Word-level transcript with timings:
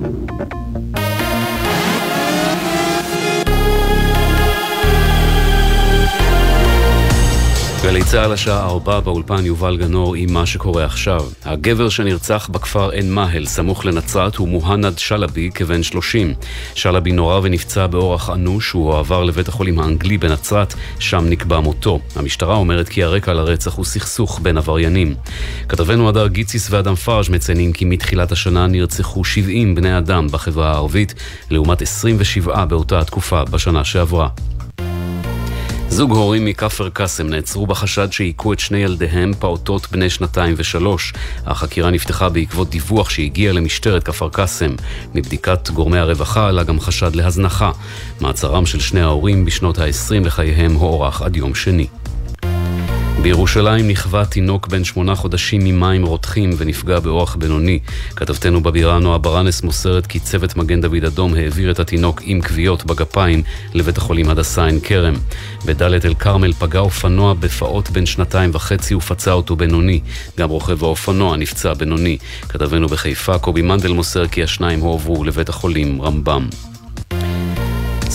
Thank 0.00 0.52
you. 0.54 0.61
צה"ל 8.12 8.32
השעה 8.32 8.64
ארבע 8.64 9.00
באולפן 9.00 9.46
יובל 9.46 9.76
גנור 9.76 10.14
עם 10.14 10.32
מה 10.32 10.46
שקורה 10.46 10.84
עכשיו. 10.84 11.24
הגבר 11.44 11.88
שנרצח 11.88 12.48
בכפר 12.52 12.90
עין 12.90 13.14
מאהל, 13.14 13.46
סמוך 13.46 13.84
לנצרת, 13.84 14.36
הוא 14.36 14.48
מוהנד 14.48 14.98
שלבי, 14.98 15.50
כבן 15.54 15.82
שלושים. 15.82 16.34
שלבי 16.74 17.12
נורה 17.12 17.40
ונפצע 17.42 17.86
באורח 17.86 18.30
אנוש, 18.30 18.70
הוא 18.70 18.92
הועבר 18.92 19.24
לבית 19.24 19.48
החולים 19.48 19.78
האנגלי 19.78 20.18
בנצרת, 20.18 20.74
שם 20.98 21.24
נקבע 21.28 21.60
מותו. 21.60 22.00
המשטרה 22.16 22.54
אומרת 22.54 22.88
כי 22.88 23.04
הרקע 23.04 23.32
לרצח 23.32 23.74
הוא 23.74 23.84
סכסוך 23.84 24.40
בין 24.42 24.58
עבריינים. 24.58 25.14
כתבנו 25.68 26.08
הדר 26.08 26.26
גיציס 26.26 26.70
ואדם 26.70 26.94
פראז' 26.94 27.28
מציינים 27.28 27.72
כי 27.72 27.84
מתחילת 27.84 28.32
השנה 28.32 28.66
נרצחו 28.66 29.24
70 29.24 29.74
בני 29.74 29.98
אדם 29.98 30.26
בחברה 30.30 30.70
הערבית, 30.70 31.14
לעומת 31.50 31.82
27 31.82 32.64
באותה 32.64 33.00
התקופה 33.00 33.44
בשנה 33.44 33.84
שעברה. 33.84 34.28
זוג 35.92 36.10
הורים 36.10 36.44
מכפר 36.44 36.88
קאסם 36.88 37.26
נעצרו 37.26 37.66
בחשד 37.66 38.12
שהיכו 38.12 38.52
את 38.52 38.60
שני 38.60 38.78
ילדיהם, 38.78 39.32
פעוטות 39.38 39.86
בני 39.90 40.10
שנתיים 40.10 40.54
ושלוש. 40.56 41.12
החקירה 41.46 41.90
נפתחה 41.90 42.28
בעקבות 42.28 42.70
דיווח 42.70 43.10
שהגיע 43.10 43.52
למשטרת 43.52 44.02
כפר 44.02 44.28
קאסם. 44.28 44.70
מבדיקת 45.14 45.70
גורמי 45.70 45.98
הרווחה 45.98 46.48
עלה 46.48 46.62
גם 46.62 46.80
חשד 46.80 47.16
להזנחה. 47.16 47.70
מעצרם 48.20 48.66
של 48.66 48.80
שני 48.80 49.00
ההורים 49.00 49.44
בשנות 49.44 49.78
ה-20 49.78 50.26
לחייהם 50.26 50.74
הוארך 50.74 51.22
עד 51.22 51.36
יום 51.36 51.54
שני. 51.54 51.86
בירושלים 53.22 53.88
נכווה 53.88 54.24
תינוק 54.24 54.66
בן 54.66 54.84
שמונה 54.84 55.14
חודשים 55.14 55.64
ממים 55.64 56.06
רותחים 56.06 56.50
ונפגע 56.56 57.00
באורח 57.00 57.34
בינוני. 57.34 57.78
כתבתנו 58.16 58.60
בבירה 58.60 58.98
נועה 58.98 59.18
ברנס 59.18 59.62
מוסרת 59.62 60.06
כי 60.06 60.20
צוות 60.20 60.56
מגן 60.56 60.80
דוד 60.80 61.04
אדום 61.04 61.34
העביר 61.34 61.70
את 61.70 61.80
התינוק 61.80 62.20
עם 62.24 62.40
כוויות 62.40 62.84
בגפיים 62.84 63.42
לבית 63.74 63.96
החולים 63.96 64.30
הדסה 64.30 64.64
עין 64.64 64.80
כרם. 64.80 65.14
בדלית 65.66 66.04
אל 66.04 66.14
כרמל 66.14 66.52
פגע 66.52 66.78
אופנוע 66.78 67.34
בפעוט 67.34 67.90
בן 67.90 68.06
שנתיים 68.06 68.50
וחצי 68.52 68.94
ופצע 68.94 69.32
אותו 69.32 69.56
בינוני. 69.56 70.00
גם 70.38 70.48
רוכב 70.48 70.84
האופנוע 70.84 71.36
נפצע 71.36 71.74
בינוני. 71.74 72.18
כתבנו 72.48 72.88
בחיפה 72.88 73.38
קובי 73.38 73.62
מנדל 73.62 73.92
מוסר 73.92 74.26
כי 74.26 74.42
השניים 74.42 74.80
הועברו 74.80 75.24
לבית 75.24 75.48
החולים 75.48 76.02
רמב"ם. 76.02 76.71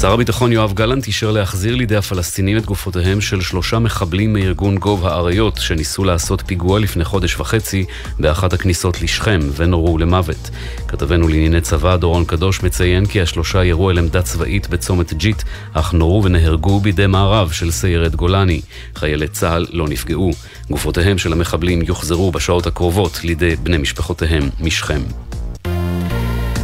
שר 0.01 0.13
הביטחון 0.13 0.51
יואב 0.51 0.73
גלנט 0.73 1.07
אישר 1.07 1.31
להחזיר 1.31 1.75
לידי 1.75 1.95
הפלסטינים 1.95 2.57
את 2.57 2.65
גופותיהם 2.65 3.21
של 3.21 3.41
שלושה 3.41 3.79
מחבלים 3.79 4.33
מארגון 4.33 4.77
גוב 4.77 5.05
האריות 5.05 5.57
שניסו 5.57 6.03
לעשות 6.03 6.43
פיגוע 6.45 6.79
לפני 6.79 7.05
חודש 7.05 7.39
וחצי 7.39 7.85
באחת 8.19 8.53
הכניסות 8.53 9.01
לשכם 9.01 9.39
ונורו 9.55 9.97
למוות. 9.97 10.49
כתבנו 10.87 11.27
לענייני 11.27 11.61
צבא 11.61 11.95
דורון 11.95 12.25
קדוש 12.25 12.63
מציין 12.63 13.05
כי 13.05 13.21
השלושה 13.21 13.65
ירו 13.65 13.91
אל 13.91 13.97
עמדה 13.97 14.21
צבאית 14.21 14.69
בצומת 14.69 15.13
ג'יט, 15.13 15.43
אך 15.73 15.93
נורו 15.93 16.23
ונהרגו 16.23 16.79
בידי 16.79 17.07
מערב 17.07 17.51
של 17.51 17.71
סיירת 17.71 18.15
גולני. 18.15 18.61
חיילי 18.95 19.27
צה"ל 19.27 19.65
לא 19.71 19.87
נפגעו. 19.87 20.31
גופותיהם 20.69 21.17
של 21.17 21.33
המחבלים 21.33 21.81
יוחזרו 21.81 22.31
בשעות 22.31 22.67
הקרובות 22.67 23.23
לידי 23.23 23.55
בני 23.55 23.77
משפחותיהם 23.77 24.49
משכם. 24.59 25.01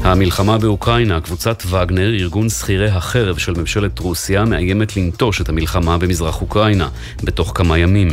המלחמה 0.04 0.58
באוקראינה, 0.58 1.22
קבוצת 1.22 1.64
וגנר, 1.70 2.14
ארגון 2.20 2.50
שכירי 2.50 2.90
החרב 2.90 3.38
של 3.38 3.54
ממשלת 3.54 4.00
רוסיה, 4.00 4.46
מאיימת 4.46 4.98
לנטוש 4.98 5.42
את 5.42 5.50
המלחמה 5.50 5.98
במזרח 5.98 6.42
אוקראינה 6.42 6.90
בתוך 7.24 7.52
כמה 7.56 7.78
ימים. 7.78 8.08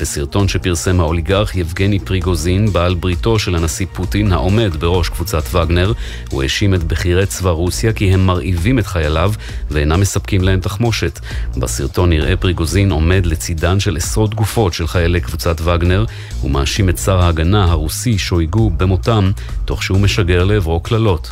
בסרטון 0.00 0.48
שפרסם 0.48 1.00
האוליגרך 1.00 1.56
יבגני 1.56 1.98
פריגוזין, 1.98 2.72
בעל 2.72 2.94
בריתו 2.94 3.38
של 3.38 3.54
הנשיא 3.54 3.86
פוטין, 3.92 4.32
העומד 4.32 4.76
בראש 4.76 5.08
קבוצת 5.08 5.54
וגנר, 5.54 5.92
הוא 6.30 6.42
האשים 6.42 6.74
את 6.74 6.84
בכירי 6.84 7.26
צבא 7.26 7.50
רוסיה 7.50 7.92
כי 7.92 8.14
הם 8.14 8.26
מרעיבים 8.26 8.78
את 8.78 8.86
חייליו 8.86 9.32
ואינם 9.70 10.00
מספקים 10.00 10.42
להם 10.42 10.60
תחמושת. 10.60 11.20
בסרטון 11.56 12.10
נראה 12.10 12.36
פריגוזין 12.36 12.90
עומד 12.90 13.26
לצידן 13.26 13.80
של 13.80 13.96
עשרות 13.96 14.34
גופות 14.34 14.72
של 14.72 14.86
חיילי 14.86 15.20
קבוצת 15.20 15.60
וגנר, 15.64 16.04
ומאשים 16.44 16.88
את 16.88 16.98
שר 16.98 17.20
ההגנה 17.20 17.64
הרוסי 17.64 18.18
שויגו 18.18 18.70
במותם, 18.70 19.30
תוך 19.64 19.82
שהוא 19.82 20.00
משגר 20.00 20.44
לעברו 20.44 20.80
קללות. 20.80 21.31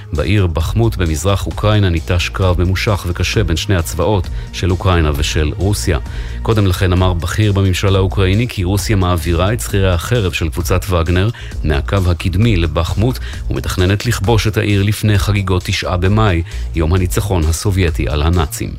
בעיר 0.13 0.47
בחמות 0.47 0.97
במזרח 0.97 1.45
אוקראינה 1.45 1.89
ניטש 1.89 2.29
קרב 2.29 2.63
ממושך 2.63 3.05
וקשה 3.07 3.43
בין 3.43 3.57
שני 3.57 3.75
הצבאות 3.75 4.27
של 4.53 4.71
אוקראינה 4.71 5.11
ושל 5.15 5.51
רוסיה. 5.57 5.99
קודם 6.41 6.67
לכן 6.67 6.93
אמר 6.93 7.13
בכיר 7.13 7.51
בממשל 7.51 7.95
האוקראיני 7.95 8.47
כי 8.47 8.63
רוסיה 8.63 8.95
מעבירה 8.95 9.53
את 9.53 9.59
שכירי 9.59 9.91
החרב 9.91 10.31
של 10.31 10.49
קבוצת 10.49 10.85
וגנר 10.89 11.29
מהקו 11.63 11.97
הקדמי 12.07 12.57
לבחמות 12.57 13.19
ומתכננת 13.49 14.05
לכבוש 14.05 14.47
את 14.47 14.57
העיר 14.57 14.83
לפני 14.83 15.19
חגיגות 15.19 15.63
תשעה 15.65 15.97
במאי, 15.97 16.43
יום 16.75 16.93
הניצחון 16.93 17.43
הסובייטי 17.43 18.07
על 18.09 18.21
הנאצים. 18.21 18.71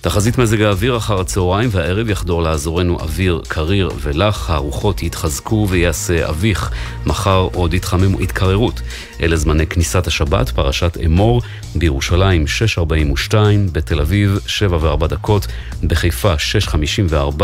תחזית 0.00 0.38
מזג 0.38 0.62
האוויר 0.62 0.96
אחר 0.96 1.20
הצהריים 1.20 1.68
והערב 1.72 2.10
יחדור 2.10 2.42
לאזורנו 2.42 3.00
אוויר 3.00 3.42
קריר 3.48 3.90
ולח, 4.00 4.50
הרוחות 4.50 5.02
יתחזקו 5.02 5.66
ויעשה 5.70 6.28
אביך. 6.28 6.70
מחר 7.06 7.48
עוד 7.52 7.74
יתחממו, 7.74 8.20
התקררות. 8.20 8.80
אלה 9.22 9.36
זמני 9.36 9.66
כניסת 9.66 10.06
השבת, 10.06 10.50
פרשת 10.58 10.96
אמור, 11.06 11.42
בירושלים 11.74 12.44
6.42, 12.76 13.34
בתל 13.72 14.00
אביב 14.00 14.38
7 14.46 14.76
ו-4 14.76 15.06
דקות, 15.06 15.46
בחיפה 15.82 16.34
6.54 16.34 17.42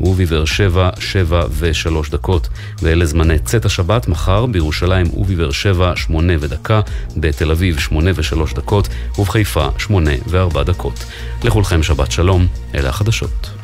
ובבאר 0.00 0.44
שבע 0.44 0.90
7 0.98 1.44
ו-3 1.50 2.10
דקות. 2.10 2.48
ואלה 2.82 3.06
זמני 3.06 3.38
צאת 3.38 3.64
השבת, 3.64 4.08
מחר 4.08 4.46
בירושלים 4.46 5.06
ובבאר 5.16 5.50
שבע 5.50 5.92
8 5.96 6.32
ודקה, 6.40 6.80
בתל 7.16 7.50
אביב 7.50 7.78
8 7.78 8.10
ו-3 8.14 8.54
דקות 8.54 8.88
ובחיפה 9.18 9.68
8 9.78 10.10
ו-4 10.26 10.62
דקות. 10.62 11.04
לכולכם 11.44 11.82
שבת 11.82 12.10
שלום, 12.10 12.46
אלה 12.74 12.88
החדשות. 12.88 13.63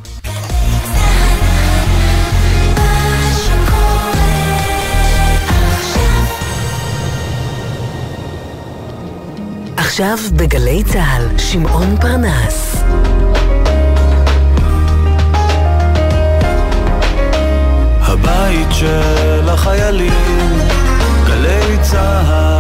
עכשיו 9.91 10.19
בגלי 10.37 10.83
צה"ל, 10.85 11.39
שמעון 11.39 11.97
פרנס. 12.01 12.83
הבית 18.01 18.69
של 18.71 19.49
החיילים, 19.49 20.59
גלי 21.27 21.79
צה"ל 21.83 22.60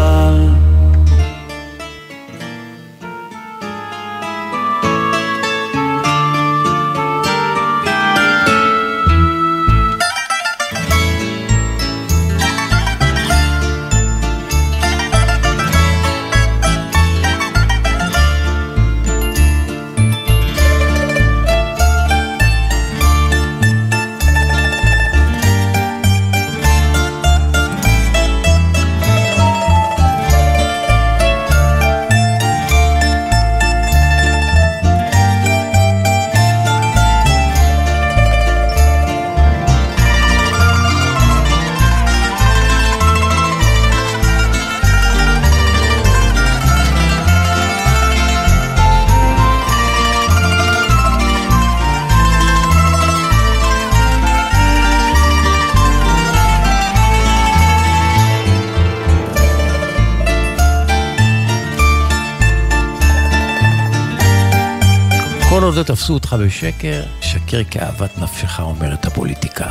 תפסו 66.00 66.14
אותך 66.14 66.36
בשקר, 66.44 67.02
שקר 67.20 67.62
כאהבת 67.70 68.18
נפשך, 68.18 68.60
אומרת 68.60 69.06
הפוליטיקה. 69.06 69.66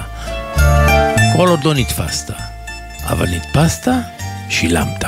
כל 1.36 1.48
עוד 1.48 1.64
לא 1.64 1.74
נתפסת, 1.74 2.34
אבל 3.04 3.28
נתפסת, 3.30 3.92
שילמת. 4.50 5.04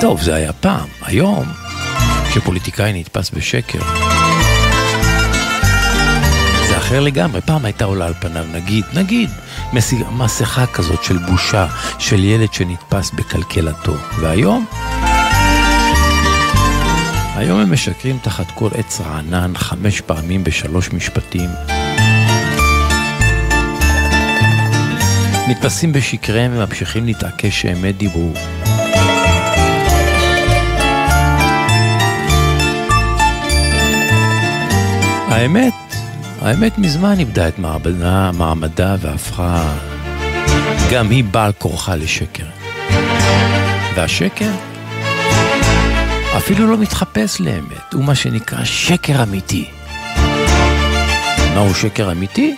טוב, 0.00 0.22
זה 0.22 0.34
היה 0.34 0.52
פעם. 0.52 0.88
היום, 1.02 1.44
כשפוליטיקאי 2.28 2.92
נתפס 3.00 3.30
בשקר, 3.30 3.78
זה 6.68 6.78
אחר 6.78 7.00
לגמרי. 7.00 7.40
פעם 7.40 7.64
הייתה 7.64 7.84
עולה 7.84 8.06
על 8.06 8.14
פניו, 8.20 8.44
נגיד, 8.52 8.84
נגיד, 8.94 9.30
מסכה 10.10 10.66
כזאת 10.66 11.04
של 11.04 11.18
בושה, 11.18 11.66
של 11.98 12.24
ילד 12.24 12.52
שנתפס 12.52 13.10
בקלקלתו. 13.10 13.94
והיום? 14.20 14.66
היום 17.42 17.60
הם 17.60 17.72
משקרים 17.72 18.18
תחת 18.22 18.50
כל 18.54 18.68
עץ 18.74 19.00
רענן 19.00 19.52
חמש 19.56 20.00
פעמים 20.00 20.44
בשלוש 20.44 20.92
משפטים. 20.92 21.50
נתפסים 25.48 25.92
בשקריהם 25.92 26.52
וממשיכים 26.54 27.06
להתעקש 27.06 27.62
שאמת 27.62 27.96
דיברו. 27.96 28.32
האמת, 35.28 35.74
האמת 36.40 36.78
מזמן 36.78 37.18
איבדה 37.18 37.48
את 37.48 37.58
מעמדה, 37.58 38.30
מעמדה 38.34 38.96
והפכה 39.00 39.74
גם 40.92 41.10
היא 41.10 41.24
בעל 41.24 41.52
כורחה 41.52 41.96
לשקר. 41.96 42.46
והשקר 43.94 44.50
אפילו 46.36 46.66
לא 46.66 46.78
מתחפש 46.78 47.40
לאמת, 47.40 47.92
הוא 47.92 48.04
מה 48.04 48.14
שנקרא 48.14 48.64
שקר 48.64 49.22
אמיתי. 49.22 49.70
מהו 51.54 51.74
שקר 51.74 52.12
אמיתי? 52.12 52.56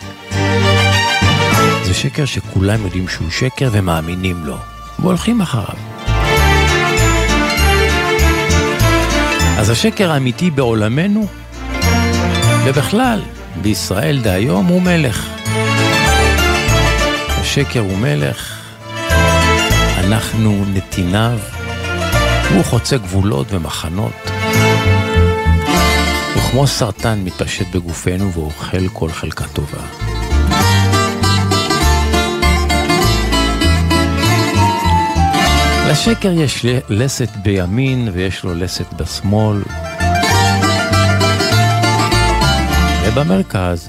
זה 1.84 1.94
שקר 1.94 2.24
שכולם 2.24 2.84
יודעים 2.84 3.08
שהוא 3.08 3.30
שקר 3.30 3.68
ומאמינים 3.72 4.44
לו, 4.44 4.56
והולכים 4.98 5.40
אחריו. 5.40 5.76
אז 9.58 9.70
השקר 9.70 10.12
האמיתי 10.12 10.50
בעולמנו, 10.50 11.26
ובכלל, 12.64 13.20
בישראל 13.62 14.20
דהיום 14.22 14.66
הוא 14.66 14.82
מלך. 14.82 15.28
השקר 17.28 17.80
הוא 17.80 17.98
מלך, 17.98 18.58
אנחנו 19.98 20.64
נתיניו, 20.74 21.38
הוא 22.54 22.64
חוצה 22.64 22.96
גבולות 22.96 23.46
ומחנות. 23.50 24.12
וכמו 26.36 26.66
סרטן 26.66 27.18
מתפשט 27.24 27.66
בגופנו 27.74 28.32
ואוכל 28.32 28.88
כל 28.88 29.10
חלקה 29.10 29.44
טובה. 29.52 29.80
לשקר 35.90 36.30
יש 36.32 36.66
לסת 36.88 37.28
בימין 37.42 38.08
ויש 38.12 38.44
לו 38.44 38.54
לסת 38.54 38.92
בשמאל. 38.92 39.62
ובמרכז 43.06 43.88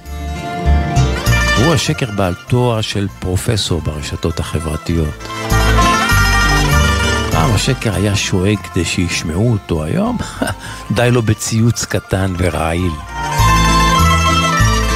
הוא 1.57 1.73
השקר 1.73 2.11
בעל 2.15 2.33
תואר 2.47 2.81
של 2.81 3.07
פרופסור 3.19 3.81
ברשתות 3.81 4.39
החברתיות. 4.39 5.27
פעם 7.45 7.55
השקר 7.55 7.95
היה 7.95 8.15
שואג 8.15 8.57
כדי 8.57 8.85
שישמעו 8.85 9.51
אותו, 9.51 9.83
היום 9.83 10.17
די 10.95 11.11
לו 11.11 11.21
בציוץ 11.21 11.85
קטן 11.85 12.33
ורעיל. 12.37 12.91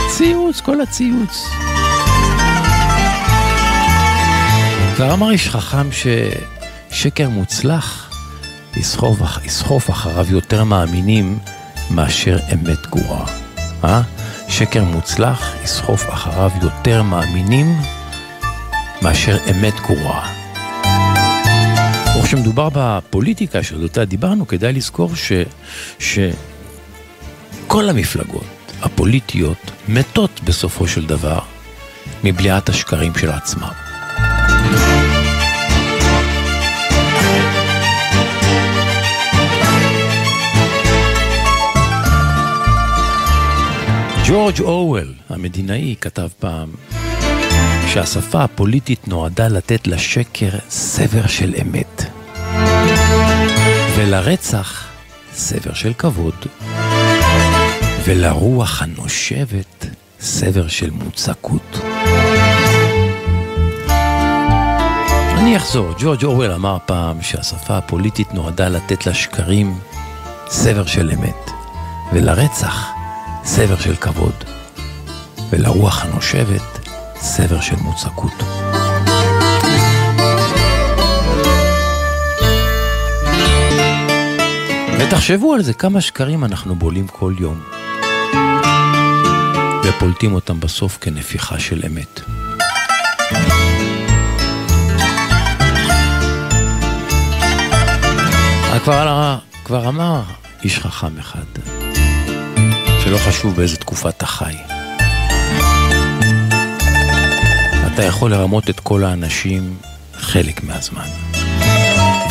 ציוץ, 0.10 0.62
כל 0.62 0.82
הציוץ. 0.82 1.50
כבר 4.96 5.14
אמר 5.14 5.32
איש 5.32 5.50
חכם 5.50 5.90
ששקר 6.92 7.30
מוצלח 7.30 8.12
יסחוף, 8.76 9.20
יסחוף 9.44 9.90
אחריו 9.90 10.26
יותר 10.30 10.64
מאמינים 10.64 11.40
מאשר 11.92 12.38
אמת 12.54 12.88
גרועה. 12.90 13.26
אה? 13.84 14.02
שקר 14.48 14.84
מוצלח 14.84 15.54
יסחוף 15.64 16.10
אחריו 16.10 16.52
יותר 16.62 17.04
מאמינים 17.04 17.82
מאשר 19.02 19.38
אמת 19.52 19.76
גרועה. 19.80 20.39
וכשמדובר 22.20 22.70
בפוליטיקה 22.74 23.64
שאותה 23.64 24.06
דיברנו, 24.06 24.48
כדאי 24.48 24.74
לזכור 24.74 25.16
ש, 25.16 25.32
שכל 26.00 27.90
המפלגות 27.90 28.46
הפוליטיות 28.82 29.72
מתות 29.88 30.42
בסופו 30.44 30.88
של 30.88 31.06
דבר 31.06 31.40
מבליעת 32.24 32.70
השקרים 32.70 33.14
של 33.16 33.32
עצמם. 33.32 33.72
ג'ורג' 44.28 44.62
אורוול, 44.62 45.14
המדינאי, 45.30 45.96
כתב 46.02 46.28
פעם 46.40 46.70
שהשפה 47.94 48.44
הפוליטית 48.44 49.08
נועדה 49.08 49.48
לתת 49.48 49.88
לשקר 49.88 50.50
סבר 50.70 51.28
של 51.28 51.56
אמת, 51.62 52.04
ולרצח 53.98 54.88
סבר 55.34 55.74
של 55.74 55.94
כבוד, 55.94 56.46
ולרוח 58.06 58.82
הנושבת 58.82 59.86
סבר 60.20 60.68
של 60.68 60.90
מוצקות. 60.90 61.80
אני 65.38 65.58
אחזור, 65.58 65.94
ג'ורג' 66.00 66.24
אורוול 66.24 66.52
אמר 66.52 66.78
פעם 66.86 67.22
שהשפה 67.22 67.78
הפוליטית 67.78 68.34
נועדה 68.34 68.70
לתת 68.70 69.08
לשקרים 69.08 69.80
סבר 70.48 70.86
של 70.86 71.12
אמת, 71.12 71.52
ולרצח 72.14 72.88
סבר 73.44 73.78
של 73.80 73.96
כבוד, 73.96 74.44
ולרוח 75.50 76.06
הנושבת 76.06 76.79
סבר 77.22 77.62
של 77.62 77.76
מוצקות. 77.76 78.34
ותחשבו 85.00 85.54
על 85.54 85.62
זה, 85.62 85.74
כמה 85.74 86.02
שקרים 86.02 86.46
אנחנו 86.46 86.76
בולים 86.76 87.08
כל 87.08 87.34
יום, 87.40 87.62
ופולטים 89.84 90.34
אותם 90.34 90.60
בסוף 90.60 90.98
כנפיחה 91.02 91.60
של 91.60 91.82
אמת. 91.88 92.22
כבר, 98.84 99.38
כבר 99.64 99.90
אמר 99.90 100.22
איש 100.64 100.80
חכם 100.80 101.18
אחד, 101.20 101.46
שלא 103.04 103.18
חשוב 103.18 103.56
באיזה 103.56 103.78
תקופה 103.78 104.10
אתה 104.10 104.26
חי. 104.26 104.79
אתה 108.00 108.08
יכול 108.08 108.32
לרמות 108.32 108.70
את 108.70 108.80
כל 108.80 109.04
האנשים 109.04 109.78
חלק 110.14 110.64
מהזמן. 110.64 111.06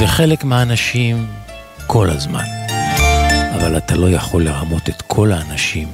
וחלק 0.01 0.45
מהאנשים 0.45 1.27
כל 1.87 2.11
הזמן. 2.11 2.45
אבל 3.55 3.77
אתה 3.77 3.97
לא 3.97 4.11
יכול 4.11 4.45
לרמות 4.45 4.89
את 4.89 5.03
כל 5.03 5.33
האנשים 5.33 5.89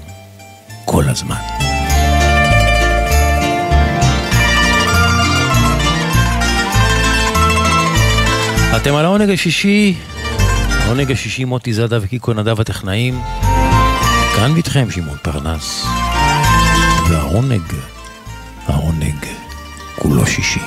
כל 0.85 1.05
הזמן. 1.09 1.41
אתם 8.77 8.95
על 8.95 9.05
העונג 9.05 9.31
השישי, 9.31 9.95
העונג 10.69 11.13
השישי 11.13 11.45
מוטי 11.45 11.73
זאדה 11.73 11.99
וקיקו 12.03 12.33
נדב 12.33 12.61
הטכנאים. 12.61 13.23
כאן 14.37 14.55
ביתכם 14.55 14.91
שמעון 14.91 15.19
פרנס. 15.23 15.87
והעונג, 17.09 17.73
העונג. 18.67 19.34
כולו 19.99 20.27
שישי. 20.27 20.61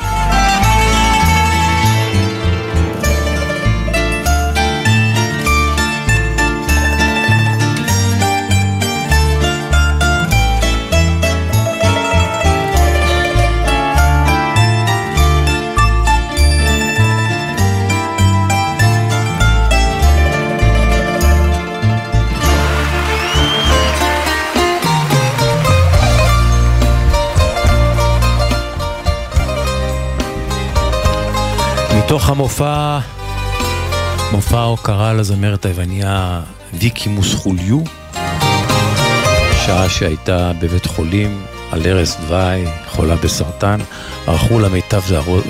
מתוך 32.08 32.30
המופע, 32.30 33.00
מופע 34.32 34.60
הוקרה 34.60 35.14
לזמרת 35.14 35.66
היווניה 35.66 36.42
ויקי 36.74 37.10
מוסחוליו, 37.10 37.80
שעה 39.66 39.90
שהייתה 39.90 40.52
בבית 40.62 40.86
חולים 40.86 41.42
על 41.72 41.82
ערש 41.86 42.10
דווי, 42.22 42.66
חולה 42.90 43.16
בסרטן, 43.16 43.80
ערכו 44.28 44.60
למיטב 44.60 45.02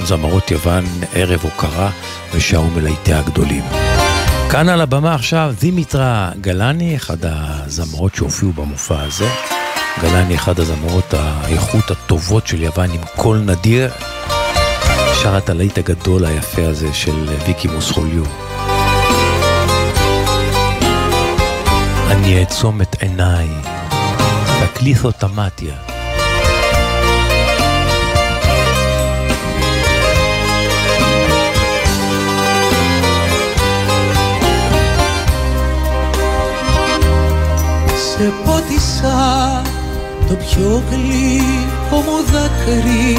זמרות 0.04 0.52
יוון 0.52 0.86
ערב 1.14 1.40
הוקרה 1.44 1.90
ושרו 2.34 2.68
מלהיטיה 2.68 3.20
הגדולים. 3.20 3.64
כאן 4.50 4.70
על 4.70 4.82
הבמה 4.82 5.16
עכשיו 5.16 5.54
דימיטרה 5.60 6.32
גלני, 6.42 6.96
אחד 6.96 7.18
הזמרות 7.22 8.16
שהופיעו 8.16 8.54
במופע 8.54 9.02
הזה, 9.02 9.30
גלני, 10.02 10.36
אחד 10.36 10.60
הזמרות 10.60 11.14
האיכות 11.14 11.92
הטובות 11.92 12.48
של 12.48 12.62
יוון 12.62 12.92
עם 12.92 13.02
קול 13.16 13.38
נדיר, 13.38 13.92
שר 15.23 15.38
את 15.38 15.50
הלהיט 15.50 15.79
הגדול 15.79 16.25
היפה 16.25 16.67
הזה 16.67 16.95
של 16.95 17.29
ויקי 17.47 17.69
מוסחוליו. 17.69 18.25
אני 22.11 22.41
אעצום 22.41 22.83
את 22.83 22.97
עיניי, 23.02 23.49
תקליתו 24.61 25.11
תמטיה. 25.11 25.75
Σε 37.97 38.33
πότισα 38.45 39.62
το 40.29 40.35
πιο 40.35 40.83
γλυκό 40.91 41.97
μου 41.97 42.23
δάκρυ 42.33 43.17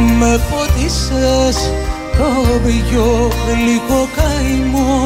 Με 0.00 0.40
πότισες 0.50 1.70
το 2.18 2.58
πιο 2.62 3.30
γλυκό 3.46 4.08
καημό. 4.16 5.02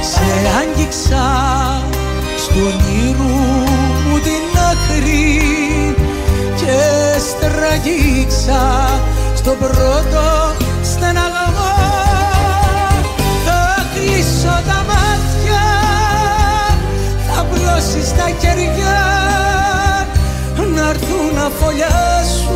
Σε 0.00 0.26
άγγιξα 0.60 1.26
στον 2.36 2.62
όνειρου 2.62 3.34
μου 4.08 4.18
την 4.18 4.58
άκρη 4.70 5.94
Και 6.56 6.76
στραγγίξα 7.18 8.88
στον 9.34 9.58
πρώτο 9.58 10.54
στεναγμό. 10.82 11.40
Θα 13.44 13.86
κλείσω 13.94 14.62
τα 14.66 14.84
μάτια 14.88 15.64
Θα 17.28 17.44
πλώσεις 17.44 18.12
τα 18.12 18.30
χέρια 18.40 18.98
Να 20.74 20.88
έρθουν 20.88 21.34
να 21.34 21.50
φωλιάσουν 21.58 22.49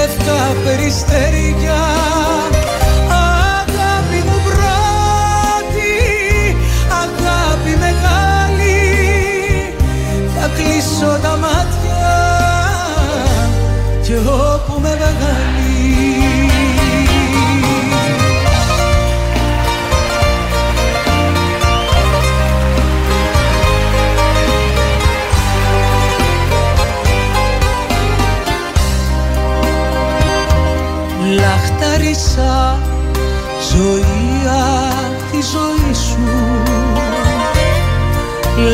Λευκά 0.00 0.56
περιστέρια 0.64 1.80
Αγάπη 3.08 4.20
μου 4.26 4.38
πρώτη 4.44 5.94
Αγάπη 7.02 7.76
μεγάλη. 7.78 8.80
Θα 10.34 10.50
κλείσω 10.56 11.18
τα 11.22 11.36
μάτια 11.36 12.06
Και 14.02 14.14
όπου 14.14 14.80
με 14.80 14.88
βγάλει 14.88 15.67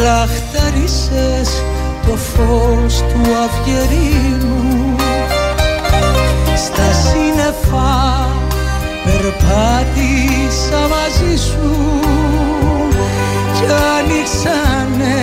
Λαχτάρισες 0.04 1.62
το 2.06 2.16
φως 2.16 2.98
του 2.98 3.20
αυγερίνου 3.44 4.96
Στα 6.56 6.92
σύννεφα 6.92 8.28
περπάτησα 9.04 10.88
μαζί 10.88 11.36
σου 11.36 11.76
Κι 13.54 13.64
άνοιξανε 13.98 15.14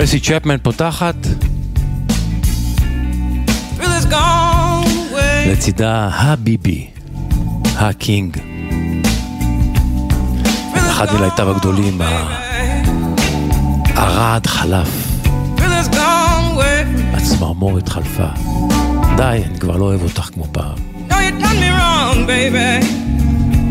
טרסי 0.00 0.20
צ'פמן 0.20 0.56
פותחת. 0.62 1.14
לצידה 5.46 6.08
בי 6.12 6.49
בי 6.49 6.86
קינג, 7.76 8.36
אחד 10.74 11.06
מלהיטיו 11.14 11.50
הגדולים. 11.50 12.00
הרעד 13.94 14.46
חלף. 14.46 14.88
הצמרמורת 17.12 17.88
חלפה. 17.88 18.28
די, 19.16 19.42
אני 19.46 19.58
כבר 19.58 19.76
לא 19.76 19.84
אוהב 19.84 20.02
אותך 20.02 20.30
כמו 20.32 20.44
פעם. 20.52 20.78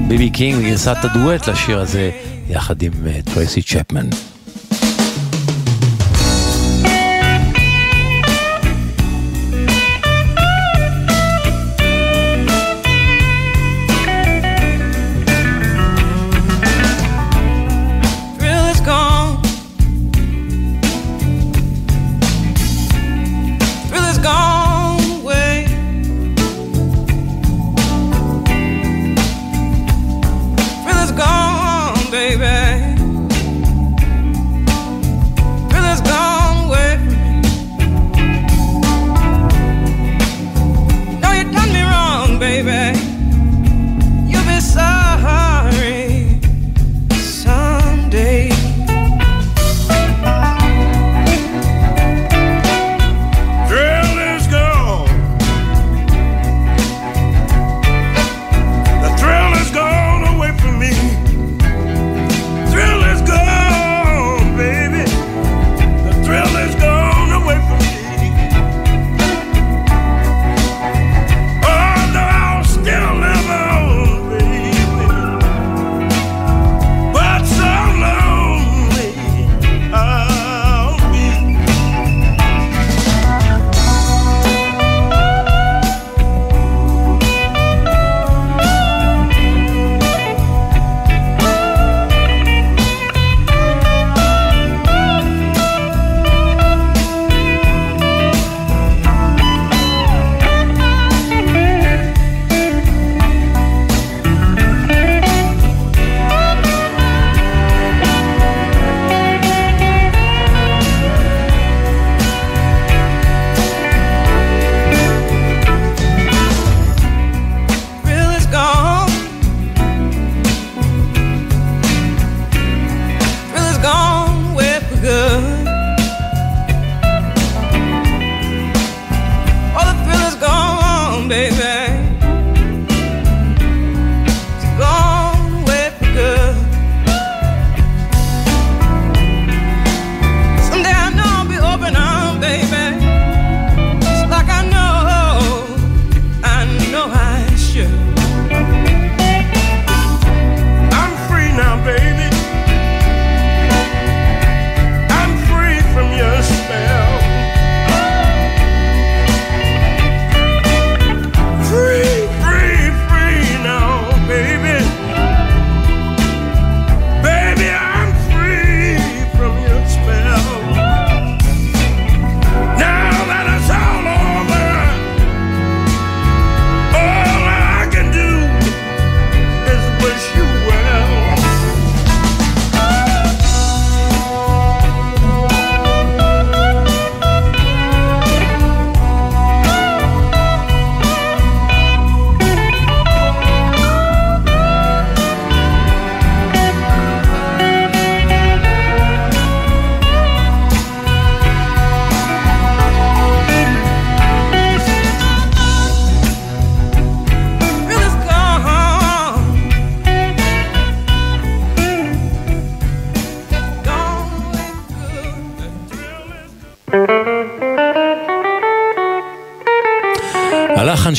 בי 0.08 0.19
בי 0.19 0.30
קינג 0.30 0.64
גרסת 0.64 0.98
הדואט 1.04 1.50
לשיר 1.50 1.80
הזה, 1.80 2.12
יחד 2.50 2.82
עם 2.82 2.92
אה, 3.08 3.20
טרייסי 3.34 3.62
צ'פמן. 3.62 4.10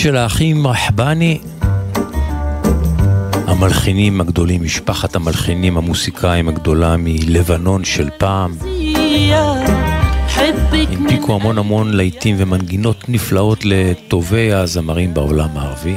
של 0.03 0.17
האחים 0.17 0.67
רחבני, 0.67 1.39
המלחינים 3.47 4.21
הגדולים, 4.21 4.63
משפחת 4.63 5.17
המלחינים 5.17 5.77
המוסיקאים 5.77 6.49
הגדולה 6.49 6.97
מלבנון 6.99 7.85
של 7.85 8.09
פעם. 8.19 8.55
הנפיקו 10.37 11.35
המון 11.35 11.59
המון 11.59 11.93
להיטים 11.93 12.37
ומנגינות 12.39 13.09
נפלאות 13.09 13.65
לטובי 13.65 14.53
הזמרים 14.53 15.15
בעולם 15.15 15.49
הערבי. 15.55 15.95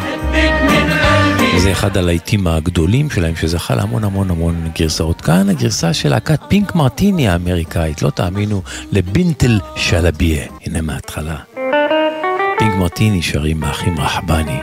זה 1.57 1.71
אחד 1.71 1.97
הלהיטים 1.97 2.47
הגדולים 2.47 3.09
שלהם 3.09 3.35
שזכה 3.35 3.75
להמון 3.75 4.03
המון 4.03 4.31
המון 4.31 4.69
גרסאות. 4.79 5.21
כאן 5.21 5.49
הגרסה 5.49 5.93
של 5.93 6.09
להקת 6.09 6.39
פינק 6.47 6.75
מרטיני 6.75 7.27
האמריקאית, 7.27 8.01
לא 8.01 8.09
תאמינו, 8.09 8.61
לבינטל 8.91 9.59
שלביה. 9.75 10.43
הנה 10.65 10.81
מההתחלה. 10.81 11.52
פינק 12.72 12.74
מרטיני 12.78 13.22
שרים 13.22 13.64
האחים 13.64 14.00
רחבני. 14.00 14.60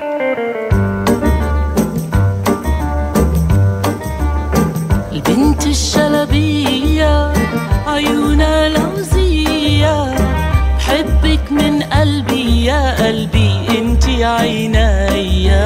البنت 5.11 5.67
الشلبية 5.67 7.33
عيونها 7.87 8.69
لوزية 8.69 10.15
بحبك 10.77 11.51
من 11.51 11.83
قلبي 11.83 12.65
يا 12.65 13.07
قلبي 13.07 13.51
انتي 13.79 14.25
عينيا 14.25 15.65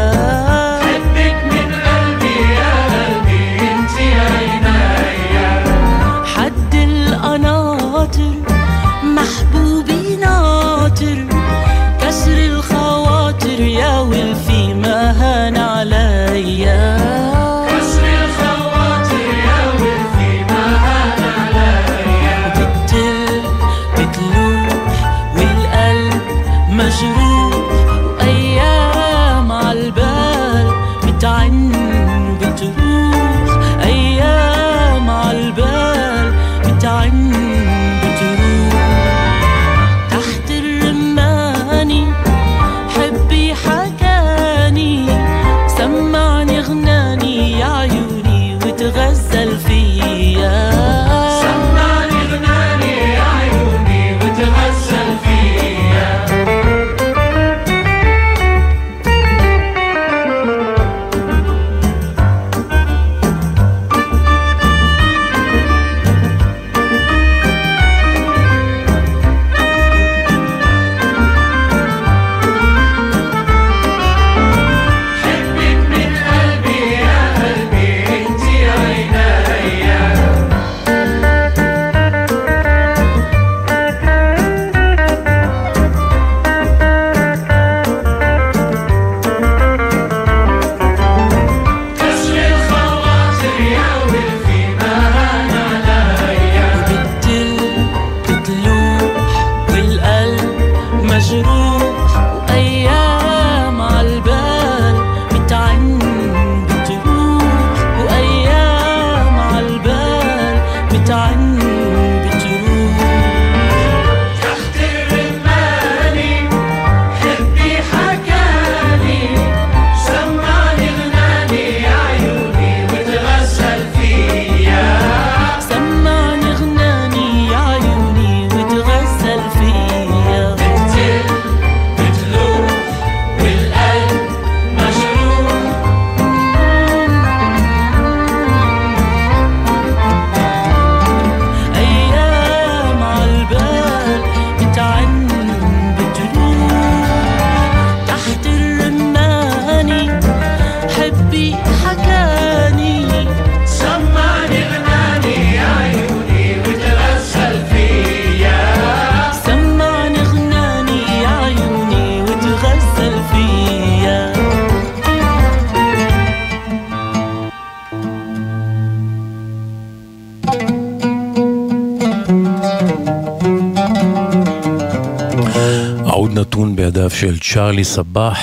צ'ארלי 177.74 177.84
סבח, 177.84 178.38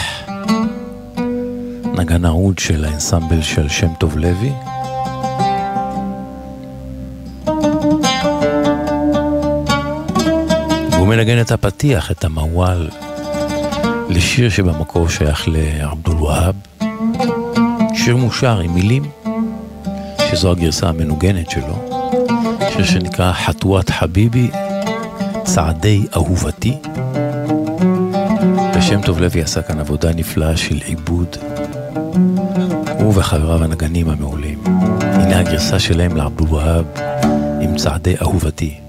נגן 1.94 2.26
העוד 2.26 2.60
של 2.60 2.86
האנסמבל 2.86 3.42
של 3.42 3.70
שם 3.70 3.88
טוב 4.00 4.18
לוי. 4.18 4.52
והוא 10.92 11.08
מנגן 11.08 11.42
את 11.42 11.52
הפתיח, 11.52 12.12
את 12.12 12.24
המוואל, 12.24 12.90
לשיר 14.10 14.50
שבמקור 14.50 15.10
שייך 15.10 15.48
לעבדול 15.48 16.24
והאב. 16.24 16.56
שיר 17.94 18.16
מושר 18.18 18.60
עם 18.60 18.74
מילים, 18.74 19.04
שזו 20.32 20.52
הגרסה 20.52 20.90
המנוגנת 20.90 21.50
שלו. 21.50 21.90
שיר 22.74 22.86
שנקרא 22.86 23.34
חתואת 23.34 23.90
חביבי, 23.90 24.52
צעדי 25.44 26.06
אהובתי. 26.16 26.78
ושם 28.82 29.02
טוב 29.02 29.22
לוי 29.22 29.42
עשה 29.42 29.62
כאן 29.62 29.80
עבודה 29.80 30.14
נפלאה 30.14 30.58
של 30.58 30.78
עיבוד. 30.86 31.38
הוא 33.00 33.14
וחבריו 33.16 33.64
הנגנים 33.64 34.10
המעולים. 34.10 34.64
הנה 35.02 35.40
הגרסה 35.40 35.80
שלהם 35.80 36.16
לעבדול 36.16 36.54
והאב 36.54 36.86
עם 37.62 37.76
צעדי 37.76 38.16
אהובתי. 38.22 38.80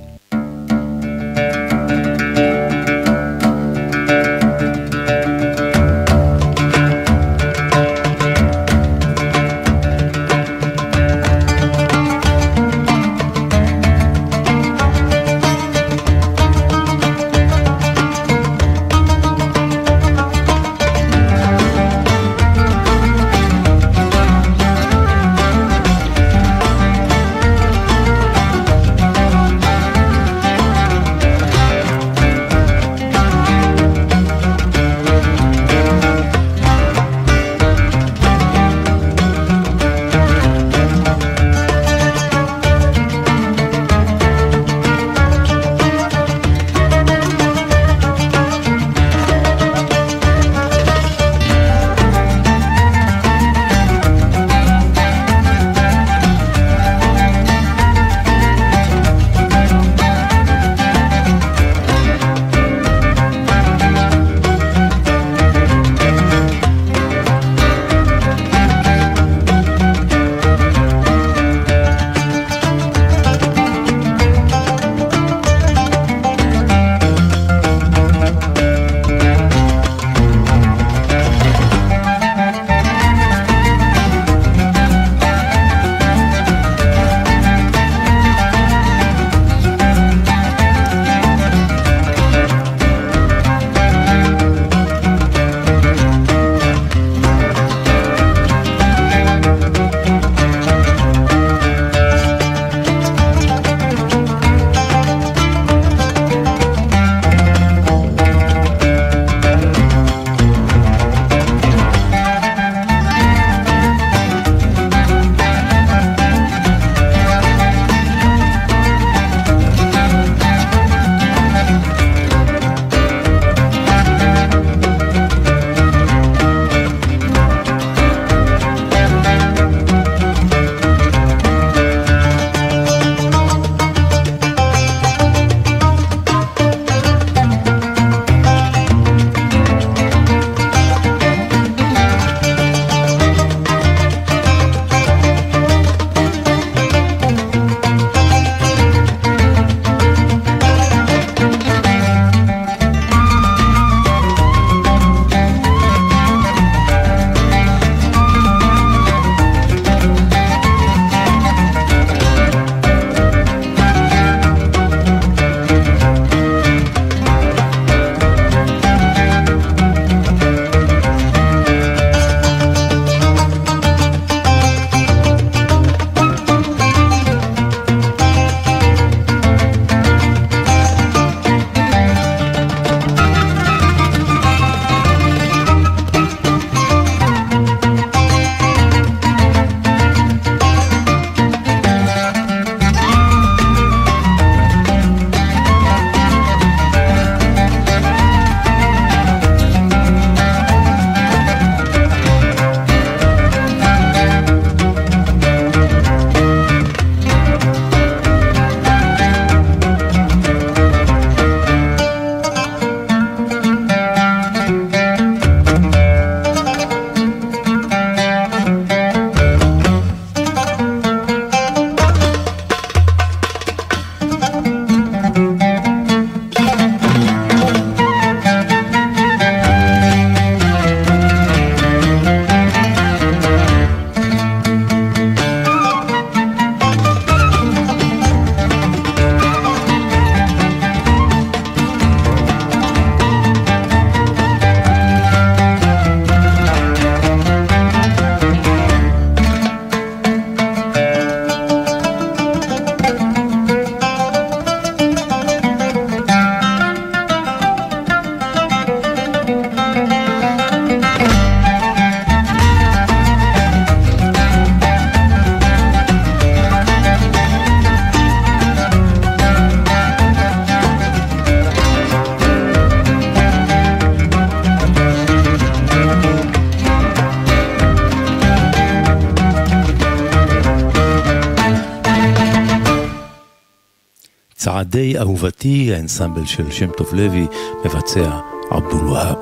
אהובתי, 285.18 285.94
האנסמבל 285.94 286.46
של 286.46 286.70
שם 286.70 286.90
טוב 286.90 287.14
לוי, 287.14 287.46
מבצע 287.84 288.40
עבדול 288.70 289.08
והאב. 289.08 289.38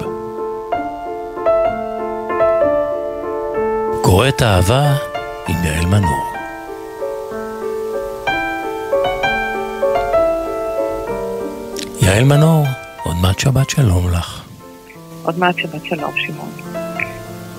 קוראת 4.02 4.42
אהבה 4.42 4.96
עם 5.48 5.56
יעל 5.64 5.86
מנור. 5.86 6.30
יעל 12.02 12.24
מנור, 12.24 12.64
עוד 13.04 13.16
מעט 13.22 13.38
שבת 13.38 13.70
שלום 13.70 14.10
לך. 14.10 14.42
עוד 15.22 15.38
מעט 15.38 15.58
שבת 15.58 15.84
שלום, 15.84 16.12
שמעון. 16.16 16.50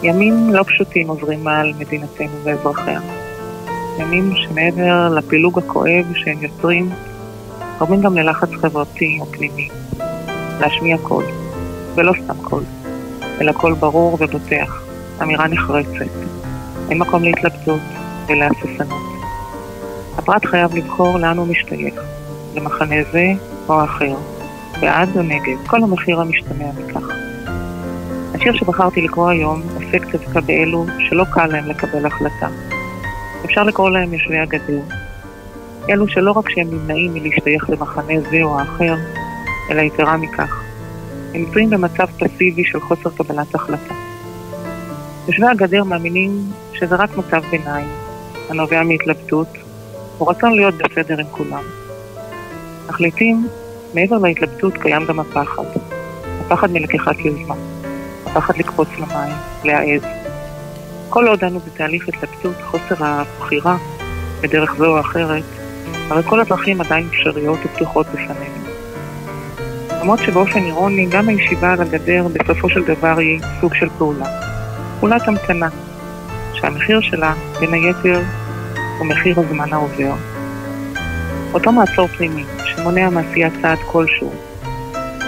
ימים 0.03 0.53
לא 0.53 0.63
פשוטים 0.63 1.07
עוברים 1.07 1.43
מעל 1.43 1.73
מדינתנו 1.79 2.43
ואזרחיה. 2.43 2.99
ימים 3.99 4.33
שמעבר 4.35 5.09
לפילוג 5.15 5.59
הכואב 5.59 6.05
שהם 6.15 6.37
יוצרים, 6.41 6.89
גורמים 7.81 8.01
גם 8.01 8.17
ללחץ 8.17 8.49
חברתי 8.61 9.17
או 9.21 9.25
פנימי. 9.25 9.69
להשמיע 10.59 10.97
קול, 10.97 11.23
ולא 11.95 12.13
סתם 12.23 12.43
קול, 12.43 12.63
אלא 13.41 13.51
קול 13.51 13.73
ברור 13.73 14.13
ובוטח, 14.13 14.83
אמירה 15.21 15.47
נחרצת. 15.47 16.11
אין 16.89 16.97
מקום 16.97 17.23
להתלבטות 17.23 17.81
ולהססנות. 18.27 19.01
הפרט 20.17 20.45
חייב 20.45 20.75
לבחור 20.75 21.17
לאן 21.17 21.37
הוא 21.37 21.47
משתייך, 21.47 21.95
למחנה 22.55 22.95
זה 23.11 23.25
או 23.69 23.83
אחר, 23.83 24.15
בעד 24.81 25.17
או 25.17 25.21
נגד, 25.21 25.67
כל 25.67 25.83
המחיר 25.83 26.21
המשתמע 26.21 26.65
מכך. 26.77 27.05
השיר 28.33 28.53
שבחרתי 28.53 29.01
לקרוא 29.01 29.29
היום 29.29 29.61
עוסק 29.75 30.11
דווקא 30.11 30.39
באלו 30.39 30.85
שלא 31.09 31.25
קל 31.33 31.47
להם 31.47 31.65
לקבל 31.65 32.05
החלטה. 32.05 32.47
אפשר 33.45 33.63
לקרוא 33.63 33.89
להם 33.89 34.13
יושבי 34.13 34.39
הגדר. 34.39 34.81
אלו 35.91 36.07
שלא 36.07 36.31
רק 36.31 36.49
שהם 36.49 36.67
נמנעים 36.71 37.13
מלהשתייך 37.13 37.69
למחנה 37.69 38.13
זה 38.31 38.43
או 38.43 38.59
האחר, 38.59 38.95
אלא 39.69 39.81
יתרה 39.81 40.17
מכך, 40.17 40.63
הם 41.33 41.41
נמצאים 41.41 41.69
במצב 41.69 42.05
פסיבי 42.05 42.63
של 42.65 42.79
חוסר 42.79 43.09
קבלת 43.09 43.55
החלטה. 43.55 43.93
יושבי 45.27 45.45
הגדר 45.47 45.83
מאמינים 45.83 46.31
שזה 46.73 46.95
רק 46.95 47.17
מצב 47.17 47.41
ביניים, 47.51 47.87
הנובע 48.49 48.83
מהתלבטות, 48.83 49.47
או 50.19 50.27
רצון 50.27 50.55
להיות 50.55 50.75
בסדר 50.75 51.19
עם 51.19 51.27
כולם. 51.31 51.63
אך 52.89 53.01
לעתים, 53.01 53.47
מעבר 53.93 54.17
להתלבטות 54.17 54.77
קיים 54.77 55.05
גם 55.05 55.19
הפחד. 55.19 55.63
הפחד 56.39 56.71
מלקיחת 56.71 57.19
יוזמה. 57.19 57.55
הפחד 58.25 58.57
לקפוץ 58.57 58.87
למים, 58.97 59.35
להעז. 59.63 60.01
כל 61.09 61.27
עוד 61.27 61.43
אנו 61.43 61.59
בתהליך 61.59 62.09
התלבטות, 62.09 62.55
חוסר 62.61 63.05
הבחירה 63.05 63.77
בדרך 64.41 64.75
זו 64.77 64.85
או 64.85 64.99
אחרת, 64.99 65.60
הרי 66.11 66.23
כל 66.23 66.39
הדרכים 66.39 66.81
עדיין 66.81 67.07
אפשריות 67.07 67.59
ופתוחות 67.65 68.07
בפנינו. 68.07 68.65
למרות 70.01 70.19
שבאופן 70.19 70.59
אירוני, 70.59 71.05
גם 71.05 71.29
הישיבה 71.29 71.73
על 71.73 71.81
הגדר 71.81 72.27
בסופו 72.33 72.69
של 72.69 72.83
דבר 72.83 73.17
היא 73.17 73.39
סוג 73.61 73.73
של 73.73 73.89
פעולה. 73.97 74.25
פעולת 74.99 75.27
המתנה, 75.27 75.67
שהמחיר 76.53 77.01
שלה, 77.01 77.33
בין 77.59 77.73
היתר, 77.73 78.21
הוא 78.99 79.07
מחיר 79.07 79.39
הזמן 79.39 79.73
העובר. 79.73 80.13
אותו 81.53 81.71
מעצור 81.71 82.07
פנימי, 82.07 82.43
שמונע 82.65 83.09
מעשיית 83.09 83.53
צעד 83.61 83.79
כלשהו, 83.91 84.31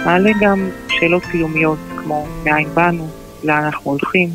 מעלה 0.04 0.30
גם 0.40 0.68
שאלות 0.88 1.24
קיומיות 1.24 1.78
כמו 1.96 2.26
מאין 2.44 2.68
באנו, 2.74 3.08
לאן 3.44 3.64
אנחנו 3.64 3.90
הולכים. 3.90 4.28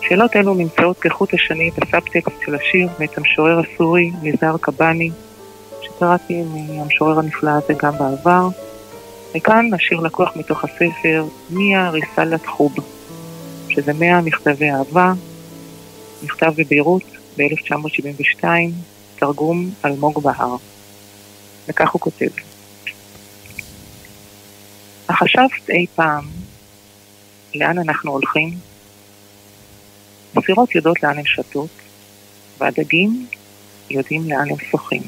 שאלות 0.00 0.36
אלו 0.36 0.54
נמצאות 0.54 0.98
כחוט 0.98 1.34
השני 1.34 1.70
בסאבטקסט 1.78 2.40
של 2.44 2.54
השיר 2.54 2.88
מאת 2.98 3.18
המשורר 3.18 3.60
הסורי 3.60 4.10
ניזר 4.22 4.56
קבאני, 4.60 5.10
שקראתי 5.96 6.42
מהמשורר 6.42 7.18
הנפלא 7.18 7.50
הזה 7.50 7.74
גם 7.82 7.92
בעבר. 7.98 8.48
וכאן 9.36 9.74
השיר 9.74 10.00
לקוח 10.00 10.36
מתוך 10.36 10.64
הספר 10.64 11.24
מיה 11.50 11.90
ריסלת 11.90 12.46
חוב, 12.46 12.74
שזה 13.68 13.92
מאה 13.92 14.20
מכתבי 14.20 14.70
אהבה, 14.70 15.12
נכתב 16.22 16.52
בביירות 16.56 17.02
ב-1972, 17.38 18.44
תרגום 19.18 19.70
אלמוג 19.84 20.22
בהר. 20.22 20.56
וכך 21.68 21.90
הוא 21.90 22.00
כותב: 22.00 22.28
החשבת 25.08 25.70
אי 25.70 25.86
פעם 25.94 26.24
לאן 27.54 27.78
אנחנו 27.78 28.12
הולכים? 28.12 28.50
הסירות 30.36 30.74
יודעות 30.74 31.02
לאן 31.02 31.18
הן 31.18 31.26
שתות, 31.26 31.70
והדגים 32.58 33.26
יודעים 33.90 34.30
לאן 34.30 34.50
הם 34.50 34.56
שוחים, 34.70 35.02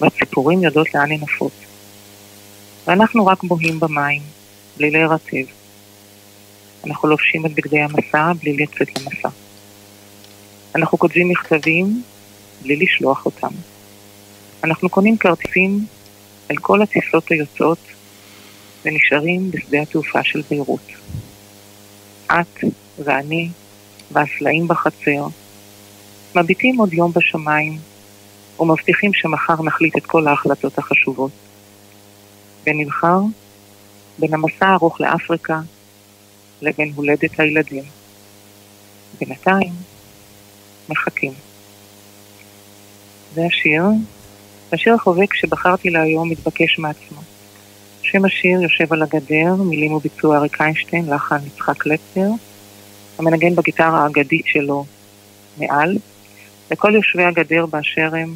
והציפורים 0.00 0.62
יודעות 0.62 0.94
לאן 0.94 1.12
הן 1.12 1.22
עפות. 1.22 1.52
ואנחנו 2.86 3.26
רק 3.26 3.44
בוהים 3.44 3.80
במים, 3.80 4.22
בלי 4.76 4.90
להירטב. 4.90 5.44
אנחנו 6.86 7.08
לובשים 7.08 7.46
את 7.46 7.54
בגדי 7.54 7.80
המסע 7.80 8.32
בלי 8.32 8.56
לצאת 8.56 8.88
למסע. 8.98 9.28
אנחנו 10.74 10.98
כותבים 10.98 11.28
מכתבים 11.28 12.02
בלי 12.62 12.76
לשלוח 12.76 13.26
אותם. 13.26 13.48
אנחנו 14.64 14.88
קונים 14.88 15.16
כרטיסים 15.16 15.86
אל 16.50 16.56
כל 16.56 16.82
הטיסות 16.82 17.30
היוצאות 17.30 17.78
ונשארים 18.84 19.50
בשדה 19.50 19.78
התעופה 19.82 20.24
של 20.24 20.42
ביירות. 20.50 20.88
את 22.26 22.64
ואני 22.98 23.48
והסלעים 24.12 24.68
בחצר 24.68 25.26
מביטים 26.34 26.76
עוד 26.76 26.92
יום 26.92 27.12
בשמיים 27.12 27.78
ומבטיחים 28.60 29.10
שמחר 29.14 29.62
נחליט 29.62 29.96
את 29.96 30.06
כל 30.06 30.28
ההחלטות 30.28 30.78
החשובות. 30.78 31.30
ונבחר 32.66 33.20
בין 34.18 34.34
המסע 34.34 34.66
הארוך 34.66 35.00
לאפריקה 35.00 35.60
לבין 36.62 36.92
הולדת 36.94 37.40
הילדים. 37.40 37.84
בינתיים 39.20 39.72
מחכים. 40.88 41.32
זה 43.34 43.42
השיר. 43.46 43.82
השיר 44.72 44.94
החובק 44.94 45.34
שבחרתי 45.34 45.90
להיום 45.90 46.30
מתבקש 46.30 46.78
מעצמו. 46.78 47.20
שם 48.02 48.24
השיר 48.24 48.62
יושב 48.62 48.92
על 48.92 49.02
הגדר, 49.02 49.54
מילים 49.54 49.92
וביצוע 49.92 50.36
אריק 50.36 50.60
איינשטיין, 50.60 51.10
לחן 51.10 51.38
יצחק 51.46 51.76
קלפטר, 51.76 52.28
המנגן 53.18 53.54
בגיטרה 53.54 54.02
האגדית 54.02 54.46
שלו 54.46 54.84
מעל, 55.58 55.96
לכל 56.70 56.92
יושבי 56.94 57.24
הגדר 57.24 57.66
באשר 57.66 58.10
הם, 58.14 58.34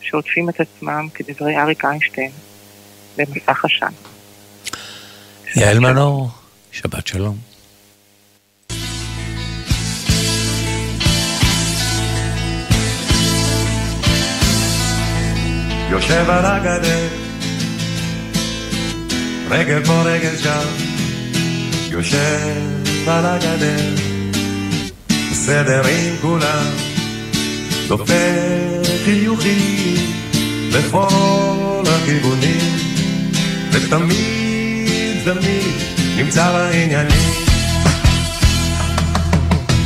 שעוטפים 0.00 0.48
את 0.48 0.60
עצמם, 0.60 1.08
כדברי 1.14 1.56
אריק 1.56 1.84
איינשטיין, 1.84 2.30
במסך 3.16 3.64
עשן. 3.64 3.92
יעל 5.56 5.78
מנור, 5.78 6.28
שבת 6.72 7.06
שלום. 7.06 7.36
יושב 15.90 16.30
על 16.30 16.44
הגדר, 16.46 17.08
רגל 19.50 19.84
פה 19.84 20.02
רגל 20.04 20.36
שם, 20.36 20.68
יושב 21.90 23.08
על 23.08 23.26
הגדר, 23.26 23.94
בסדר 25.30 25.82
עם 25.86 26.16
כולם, 26.20 26.89
דופק 27.90 28.14
חיוכים 29.04 30.12
לכל 30.72 31.82
הכיוונים, 31.86 32.76
ותמיד 33.72 35.24
תמיד 35.24 35.74
נמצא 36.16 36.52
בעניינים. 36.52 37.32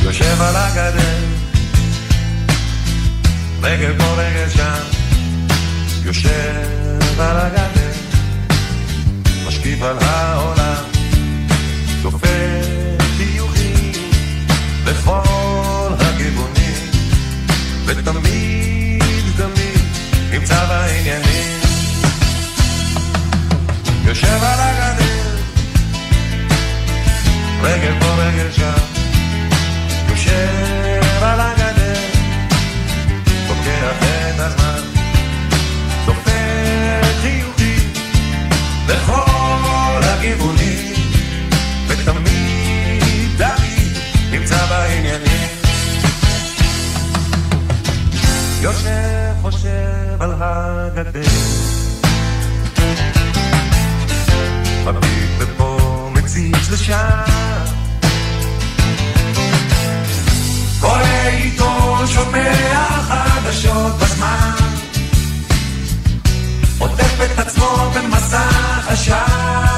יושב 0.02 0.42
על 0.42 0.56
הגדר, 0.56 1.18
רגל 3.62 3.92
פה 3.98 4.04
רגל 4.04 4.48
שם, 4.56 4.82
יושב 6.04 7.18
על 7.18 7.36
הגדר, 7.36 7.92
משקיף 9.46 9.82
על 9.82 9.96
העולם, 10.00 10.84
דופק 12.02 12.28
חיוכים 13.16 13.92
לכל 14.86 15.33
ותמיד 17.86 19.02
תמיד 19.36 19.84
נמצא 20.30 20.64
בעניינים. 20.64 21.60
יושב 24.04 24.26
על 24.42 24.60
הגדר, 24.60 25.36
רגל 27.62 27.92
פה 28.00 28.06
רגל 28.06 28.52
שם, 28.52 28.72
יושב 30.08 31.22
על 31.22 31.40
הגדר, 31.40 32.00
לוקח 33.48 33.96
את 34.02 34.40
הזמן. 34.40 34.80
דופק 36.06 36.30
חיובי 37.22 37.76
לכל 38.88 40.00
הכיוונים, 40.02 40.63
יושב 48.64 49.34
חושב 49.42 50.22
על 50.22 50.34
הגדר. 50.40 51.20
מביט 54.86 55.30
לפה 55.40 56.10
מציץ 56.12 56.70
לשם. 56.70 57.20
קורא 60.80 61.02
עיתון 61.26 62.06
שומע 62.06 62.84
חדשות 63.00 63.98
בזמן. 63.98 64.50
עוטף 66.78 67.18
את 67.24 67.38
עצמו 67.38 67.92
במסך 67.94 68.88
עשן. 68.88 69.74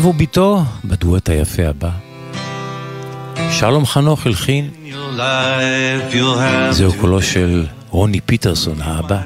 האב 0.00 0.06
וביתו 0.06 0.62
בדואט 0.84 1.28
היפה 1.28 1.62
הבא. 1.66 1.90
שלום 3.50 3.86
חנוך 3.86 4.26
הלחין, 4.26 4.70
זהו 6.70 6.92
קולו 7.00 7.22
של 7.22 7.66
רוני 7.90 8.20
פיטרסון 8.20 8.76
האבא, 8.82 9.20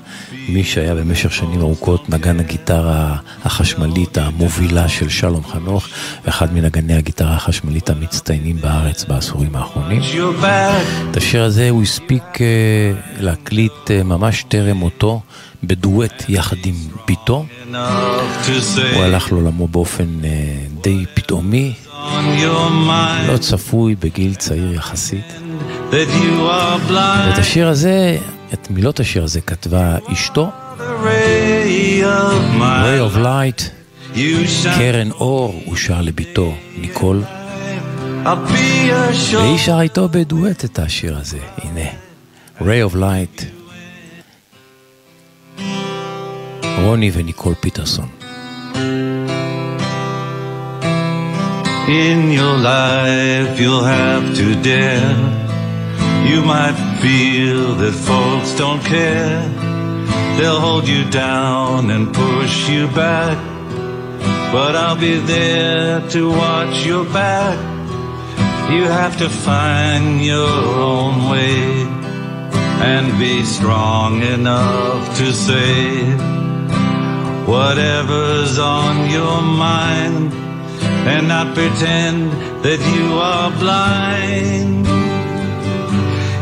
מי 0.49 0.65
שהיה 0.65 0.95
במשך 0.95 1.33
שנים 1.33 1.61
ארוכות 1.61 2.09
נגן 2.09 2.41
הגיטרה 2.41 3.17
החשמלית 3.45 4.19
המובילה 4.19 4.89
של 4.89 5.09
שלום 5.09 5.45
חנוך, 5.45 5.89
אחד 6.29 6.55
מנגני 6.55 6.95
הגיטרה 6.95 7.35
החשמלית 7.37 7.91
המצטיינים 7.91 8.57
בארץ 8.57 9.05
בעשורים 9.05 9.57
האחרונים. 9.57 10.03
את 11.11 11.17
השיר 11.17 11.43
הזה 11.43 11.71
הוא 11.71 11.83
הספיק 11.83 12.41
אה, 12.41 12.47
להקליט 13.21 13.91
אה, 13.91 14.03
ממש 14.03 14.45
טרם 14.49 14.77
מותו, 14.77 15.21
בדואט 15.67 16.25
יחד 16.29 16.57
עם 16.65 16.75
ביתו. 17.07 17.47
הוא 18.95 19.03
הלך 19.03 19.33
לעולמו 19.33 19.69
באופן 19.69 20.25
אה, 20.25 20.31
די 20.83 21.05
פתאומי, 21.15 21.75
לא 23.27 23.37
צפוי 23.41 23.95
בגיל 23.95 24.35
צעיר 24.35 24.73
יחסית. 24.73 25.35
ואת 25.91 27.39
השיר 27.39 27.69
הזה, 27.69 28.19
את 28.53 28.71
מילות 28.71 29.01
השיר 29.01 29.25
הזה 29.25 29.41
כתבה 29.41 29.97
אשתו, 30.13 30.51
Ray 32.61 33.13
of 33.13 33.17
Light, 33.17 33.63
קרן 34.79 35.11
אור, 35.11 35.63
הוא 35.65 35.77
שר 35.77 36.01
לביתו, 36.01 36.55
ניקול. 36.79 37.23
והיא 39.33 39.59
שרה 39.59 39.83
איתו 39.83 40.09
בדואט 40.09 40.65
את 40.65 40.79
השיר 40.79 41.17
הזה, 41.17 41.39
הנה, 41.63 41.91
Ray 42.61 42.93
of 42.93 42.95
Light, 42.95 43.45
רוני 46.84 47.12
וניקול 47.14 47.54
פיטרסון. 47.60 48.08
In 51.90 52.32
your 52.32 52.56
life, 52.72 53.60
you'll 53.60 53.84
have 53.84 54.26
to 54.40 54.48
dare. 54.70 55.18
You 56.30 56.40
might 56.44 56.78
feel 57.02 57.74
that 57.82 57.96
folks 58.10 58.50
don't 58.62 58.84
care. 58.96 59.42
They'll 60.38 60.62
hold 60.68 60.88
you 60.88 61.04
down 61.10 61.90
and 61.90 62.14
push 62.14 62.70
you 62.70 62.88
back. 62.90 63.38
But 64.54 64.76
I'll 64.76 65.02
be 65.10 65.18
there 65.18 66.08
to 66.14 66.22
watch 66.30 66.86
your 66.86 67.06
back. 67.06 67.58
You 68.72 68.84
have 68.84 69.18
to 69.18 69.28
find 69.28 70.24
your 70.24 70.48
own 70.92 71.16
way 71.32 71.58
and 72.92 73.06
be 73.18 73.44
strong 73.44 74.22
enough 74.22 75.18
to 75.18 75.34
say 75.34 76.40
whatever's 77.47 78.59
on 78.59 79.11
your 79.11 79.43
mind 79.43 80.33
and 81.07 81.29
not 81.29 81.55
pretend 81.55 82.33
that 82.65 82.81
you 82.95 83.19
are 83.19 83.51
blind. 83.63 84.87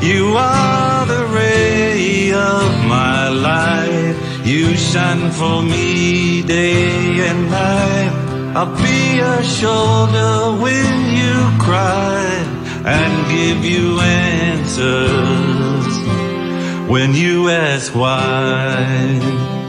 You 0.02 0.34
are 0.36 1.06
the 1.06 1.26
ray 1.34 2.32
of 2.32 2.84
my 2.86 3.28
life. 3.28 4.46
You 4.46 4.76
shine 4.76 5.30
for 5.30 5.62
me 5.62 6.42
day 6.42 7.28
and 7.28 7.50
night. 7.50 8.12
I'll 8.54 8.74
be 8.76 9.16
your 9.16 9.42
shoulder 9.42 10.60
when 10.62 10.94
you 11.18 11.34
cry 11.58 12.26
and 12.84 13.12
give 13.30 13.64
you 13.64 14.00
answers 14.00 15.52
when 16.90 17.14
you 17.14 17.48
ask 17.48 17.94
why. 17.94 19.61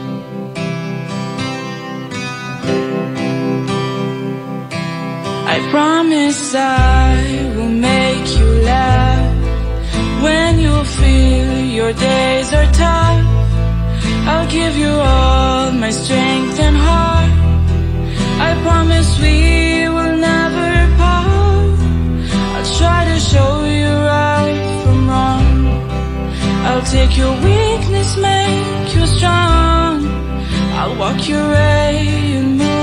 I 5.56 5.60
promise 5.70 6.52
I 6.52 7.14
will 7.54 7.74
make 7.92 8.26
you 8.38 8.48
laugh 8.72 10.22
when 10.24 10.58
you 10.58 10.74
feel 10.98 11.50
your 11.78 11.92
days 11.92 12.52
are 12.52 12.70
tough. 12.72 13.22
I'll 14.26 14.50
give 14.50 14.76
you 14.76 14.90
all 14.90 15.70
my 15.70 15.92
strength 15.92 16.58
and 16.58 16.76
heart. 16.76 17.30
I 18.48 18.50
promise 18.66 19.10
we 19.20 19.88
will 19.96 20.16
never 20.30 20.70
part. 20.98 21.78
I'll 22.54 22.70
try 22.80 23.00
to 23.12 23.18
show 23.20 23.52
you 23.80 23.92
right 24.16 24.60
from 24.82 25.08
wrong. 25.08 25.50
I'll 26.66 26.86
take 26.96 27.16
your 27.16 27.34
weakness, 27.48 28.16
make 28.16 28.88
you 28.96 29.06
strong. 29.06 30.04
I'll 30.78 30.96
walk 30.98 31.28
your 31.28 31.46
way 31.48 32.34
and 32.38 32.73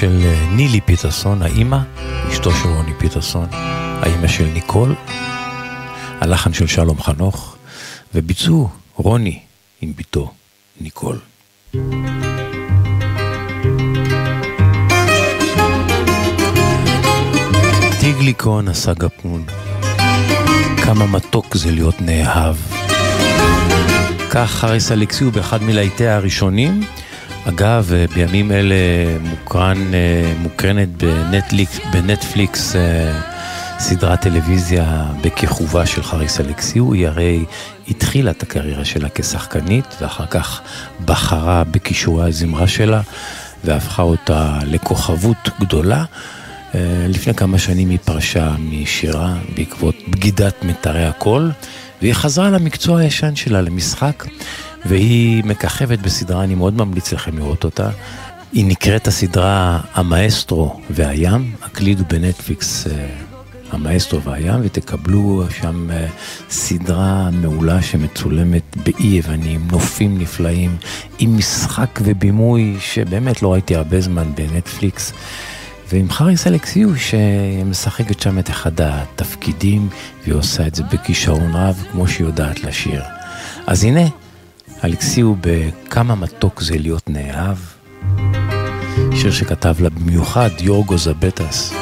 של 0.00 0.20
אה, 0.24 0.46
נילי 0.50 0.80
פיטרסון, 0.80 1.42
האימא, 1.42 1.78
אשתו 2.32 2.52
של 2.52 2.68
רוני 2.68 2.92
פיטרסון, 2.98 3.46
האימא 3.52 4.28
של 4.28 4.44
ניקול, 4.44 4.94
הלחן 6.20 6.52
של 6.52 6.66
שלום 6.66 7.02
חנוך, 7.02 7.56
וביצעו 8.14 8.68
רוני 8.94 9.40
עם 9.80 9.92
בתו 9.96 10.30
ניקול. 10.80 11.18
טיגליקון 18.00 18.68
עשה 18.68 18.94
גפון, 18.94 19.44
כמה 20.84 21.06
מתוק 21.06 21.56
זה 21.56 21.70
להיות 21.70 22.00
נאהב. 22.00 22.56
כך 24.30 24.50
חריס 24.50 24.92
אלכסיו 24.92 25.30
באחד 25.30 25.62
מלהיטיה 25.62 26.16
הראשונים. 26.16 26.80
אגב, 27.48 27.92
אה, 27.94 28.04
בימים 28.14 28.52
אלה 28.52 28.74
מוקרן, 29.20 29.94
אה, 29.94 30.32
מוקרנת 30.38 30.88
בנטפליקס, 30.88 31.80
בנטפליקס 31.92 32.76
אה, 32.76 33.20
סדרת 33.78 34.20
טלוויזיה 34.20 35.04
בכיכובה 35.22 35.86
של 35.86 36.02
חריס 36.02 36.40
אלכסיו. 36.40 36.92
היא 36.92 37.06
הרי 37.06 37.44
התחילה 37.88 38.30
את 38.30 38.42
הקריירה 38.42 38.84
שלה 38.84 39.08
כשחקנית, 39.14 39.84
ואחר 40.00 40.26
כך 40.26 40.60
בחרה 41.04 41.64
בכישורי 41.64 42.28
הזמרה 42.28 42.66
שלה, 42.66 43.00
והפכה 43.64 44.02
אותה 44.02 44.58
לכוכבות 44.64 45.48
גדולה. 45.60 46.04
לפני 47.08 47.34
כמה 47.34 47.58
שנים 47.58 47.90
היא 47.90 47.98
פרשה 48.04 48.54
משירה 48.58 49.34
בעקבות 49.56 49.94
בגידת 50.08 50.54
מיתרי 50.62 51.04
הקול, 51.04 51.50
והיא 52.02 52.14
חזרה 52.14 52.50
למקצוע 52.50 53.00
הישן 53.00 53.36
שלה, 53.36 53.60
למשחק, 53.60 54.24
והיא 54.88 55.44
מככבת 55.44 55.98
בסדרה, 55.98 56.44
אני 56.44 56.54
מאוד 56.54 56.76
ממליץ 56.76 57.12
לכם 57.12 57.38
לראות 57.38 57.64
אותה. 57.64 57.90
היא 58.52 58.66
נקראת 58.66 59.06
הסדרה 59.06 59.80
המאסטרו 59.94 60.80
והים, 60.90 61.52
הקלידו 61.62 62.04
בנטפליקס 62.08 62.86
אה, 62.86 63.06
המאסטרו 63.70 64.22
והים, 64.22 64.60
ותקבלו 64.62 65.44
שם 65.60 65.90
אה, 65.90 66.06
סדרה 66.50 67.30
מעולה 67.30 67.82
שמצולמת 67.82 68.76
באי 68.76 69.06
יווני, 69.06 69.54
עם 69.54 69.68
נופים 69.72 70.18
נפלאים, 70.18 70.76
עם 71.18 71.38
משחק 71.38 72.00
ובימוי 72.02 72.76
שבאמת 72.80 73.42
לא 73.42 73.52
ראיתי 73.52 73.76
הרבה 73.76 74.00
זמן 74.00 74.32
בנטפליקס. 74.34 75.12
ועם 75.92 76.10
חריס 76.10 76.46
אלכסיו 76.46 76.88
שמשחקת 76.96 78.20
שם 78.20 78.38
את 78.38 78.50
אחד 78.50 78.80
התפקידים 78.80 79.88
והיא 80.22 80.34
עושה 80.34 80.66
את 80.66 80.74
זה 80.74 80.82
בכישרון 80.92 81.54
רב 81.54 81.84
כמו 81.92 82.08
שהיא 82.08 82.26
יודעת 82.26 82.64
לשיר. 82.64 83.02
אז 83.66 83.84
הנה, 83.84 84.00
אלכסיו 84.86 85.34
בכמה 85.40 86.14
מתוק 86.14 86.62
זה 86.62 86.78
להיות 86.78 87.10
נאהב. 87.10 87.56
שיר 89.14 89.30
שכתב 89.30 89.74
לה 89.80 89.90
במיוחד 89.90 90.50
יורגו 90.60 90.98
זבטס, 90.98 91.74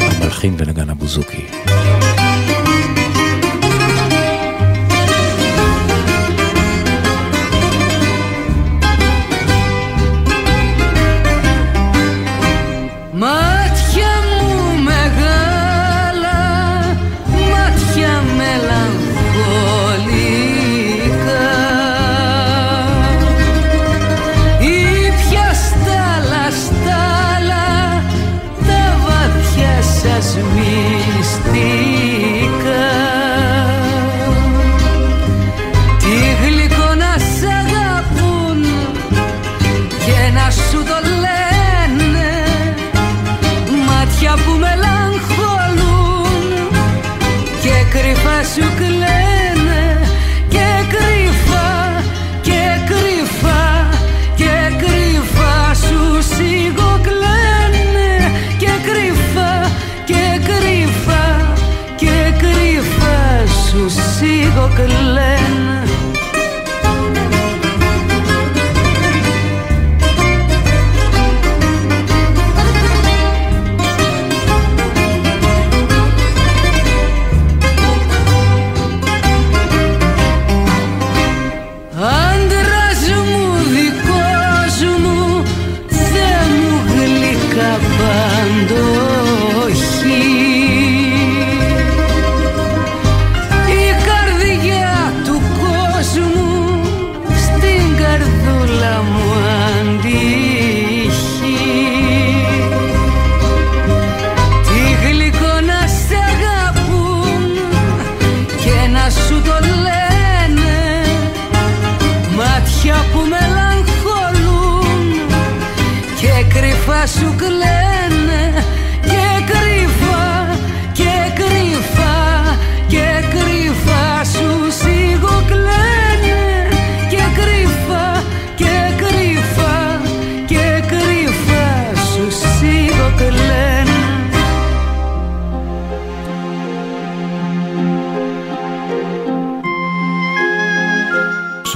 המלחין 0.00 0.54
ונגן 0.58 0.90
הבוזוקי. 0.90 1.46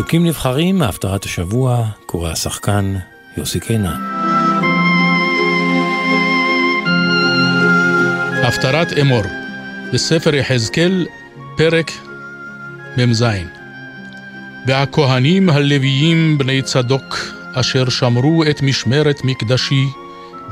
פסוקים 0.06 0.26
נבחרים 0.26 0.78
מהפטרת 0.78 1.24
השבוע, 1.24 1.86
קורא 2.06 2.30
השחקן 2.30 2.94
יוסי 3.36 3.60
קינן. 3.60 4.00
הפטרת 8.44 8.92
אמור, 9.00 9.22
בספר 9.92 10.34
יחזקאל, 10.34 11.06
פרק 11.56 11.90
מ"ז. 12.96 13.24
והכהנים 14.66 15.50
הלוויים 15.50 16.38
בני 16.38 16.62
צדוק, 16.62 17.18
אשר 17.54 17.88
שמרו 17.88 18.44
את 18.50 18.62
משמרת 18.62 19.24
מקדשי, 19.24 19.84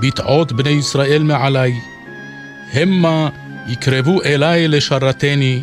ביטעות 0.01 0.53
בני 0.53 0.71
ישראל 0.71 1.23
מעלי, 1.23 1.75
המה 2.73 3.29
יקרבו 3.69 4.23
אלי 4.23 4.69
לשרתני, 4.69 5.63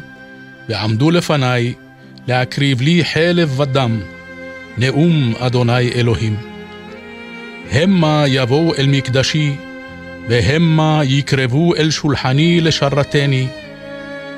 ועמדו 0.69 1.11
לפניי, 1.11 1.73
להקריב 2.27 2.81
לי 2.81 3.05
חלב 3.05 3.59
ודם, 3.59 3.99
נאום 4.77 5.33
אדוני 5.39 5.91
אלוהים. 5.91 6.35
המה 7.71 8.23
יבואו 8.27 8.75
אל 8.75 8.87
מקדשי, 8.87 9.55
והמה 10.29 11.01
יקרבו 11.03 11.75
אל 11.75 11.91
שולחני 11.91 12.61
לשרתני, 12.61 13.47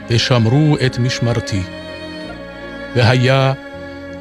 ושמרו 0.09 0.77
את 0.85 0.99
משמרתי. 0.99 1.61
והיה 2.95 3.53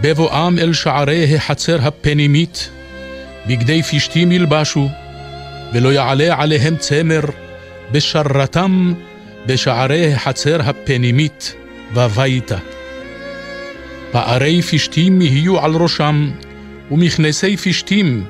בבואם 0.01 0.59
אל 0.59 0.73
שערי 0.73 1.37
החצר 1.37 1.79
הפנימית, 1.83 2.71
בגדי 3.47 3.83
פשתים 3.83 4.33
ילבשו, 4.33 4.89
ולא 5.73 5.93
יעלה 5.93 6.43
עליהם 6.43 6.77
צמר, 6.77 7.21
בשרתם 7.93 8.95
בשערי 9.47 10.15
החצר 10.15 10.61
הפנימית, 10.63 11.55
וביתה. 11.95 12.72
פערי 14.13 14.63
פשתים 14.63 15.23
יהיו 15.23 15.61
על 15.61 15.75
ראשם, 15.75 16.31
ומכנסי 16.91 17.57
פשתים 17.57 18.25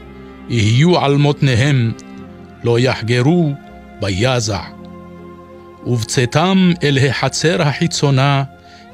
יהיו 0.48 0.98
על 0.98 1.16
מותניהם, 1.16 1.92
לא 2.64 2.78
יחגרו 2.78 3.52
ביזע. 4.00 4.60
ובצאתם 5.86 6.72
אל 6.82 6.98
החצר 7.08 7.62
החיצונה, 7.62 8.42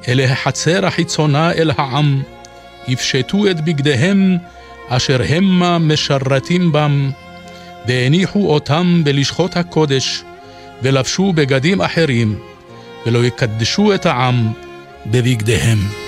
אל 0.09 0.21
החצר 0.21 0.87
החיצונה 0.87 1.53
אל 1.53 1.71
העם, 1.79 2.23
יפשטו 2.89 3.51
את 3.51 3.61
בגדיהם 3.61 4.37
אשר 4.89 5.21
המה 5.29 5.79
משרתים 5.79 6.73
בם, 6.73 7.11
והניחו 7.89 8.55
אותם 8.55 9.01
בלשכות 9.05 9.57
הקודש, 9.57 10.23
ולבשו 10.83 11.33
בגדים 11.33 11.81
אחרים, 11.81 12.39
ולא 13.07 13.25
יקדשו 13.25 13.95
את 13.95 14.07
העם 14.07 14.53
בבגדיהם. 15.07 16.08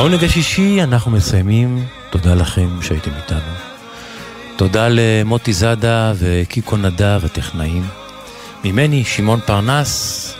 העונג 0.00 0.24
השישי 0.24 0.82
אנחנו 0.82 1.10
מסיימים, 1.10 1.84
תודה 2.10 2.34
לכם 2.34 2.68
שהייתם 2.82 3.10
איתנו. 3.16 3.52
תודה 4.56 4.88
למוטי 4.90 5.52
זאדה 5.52 6.12
וקיקו 6.18 6.76
נדב 6.76 7.20
הטכנאים. 7.24 7.82
ממני, 8.64 9.04
שמעון 9.04 9.40
פרנס, 9.46 10.34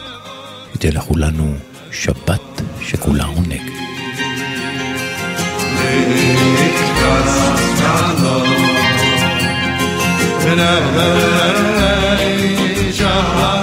ייתן 0.72 0.88
לכולנו 0.92 1.54
שבת 1.92 2.62
שכולה 2.80 3.24
עונג. 3.24 3.70
Lord, 13.02 13.59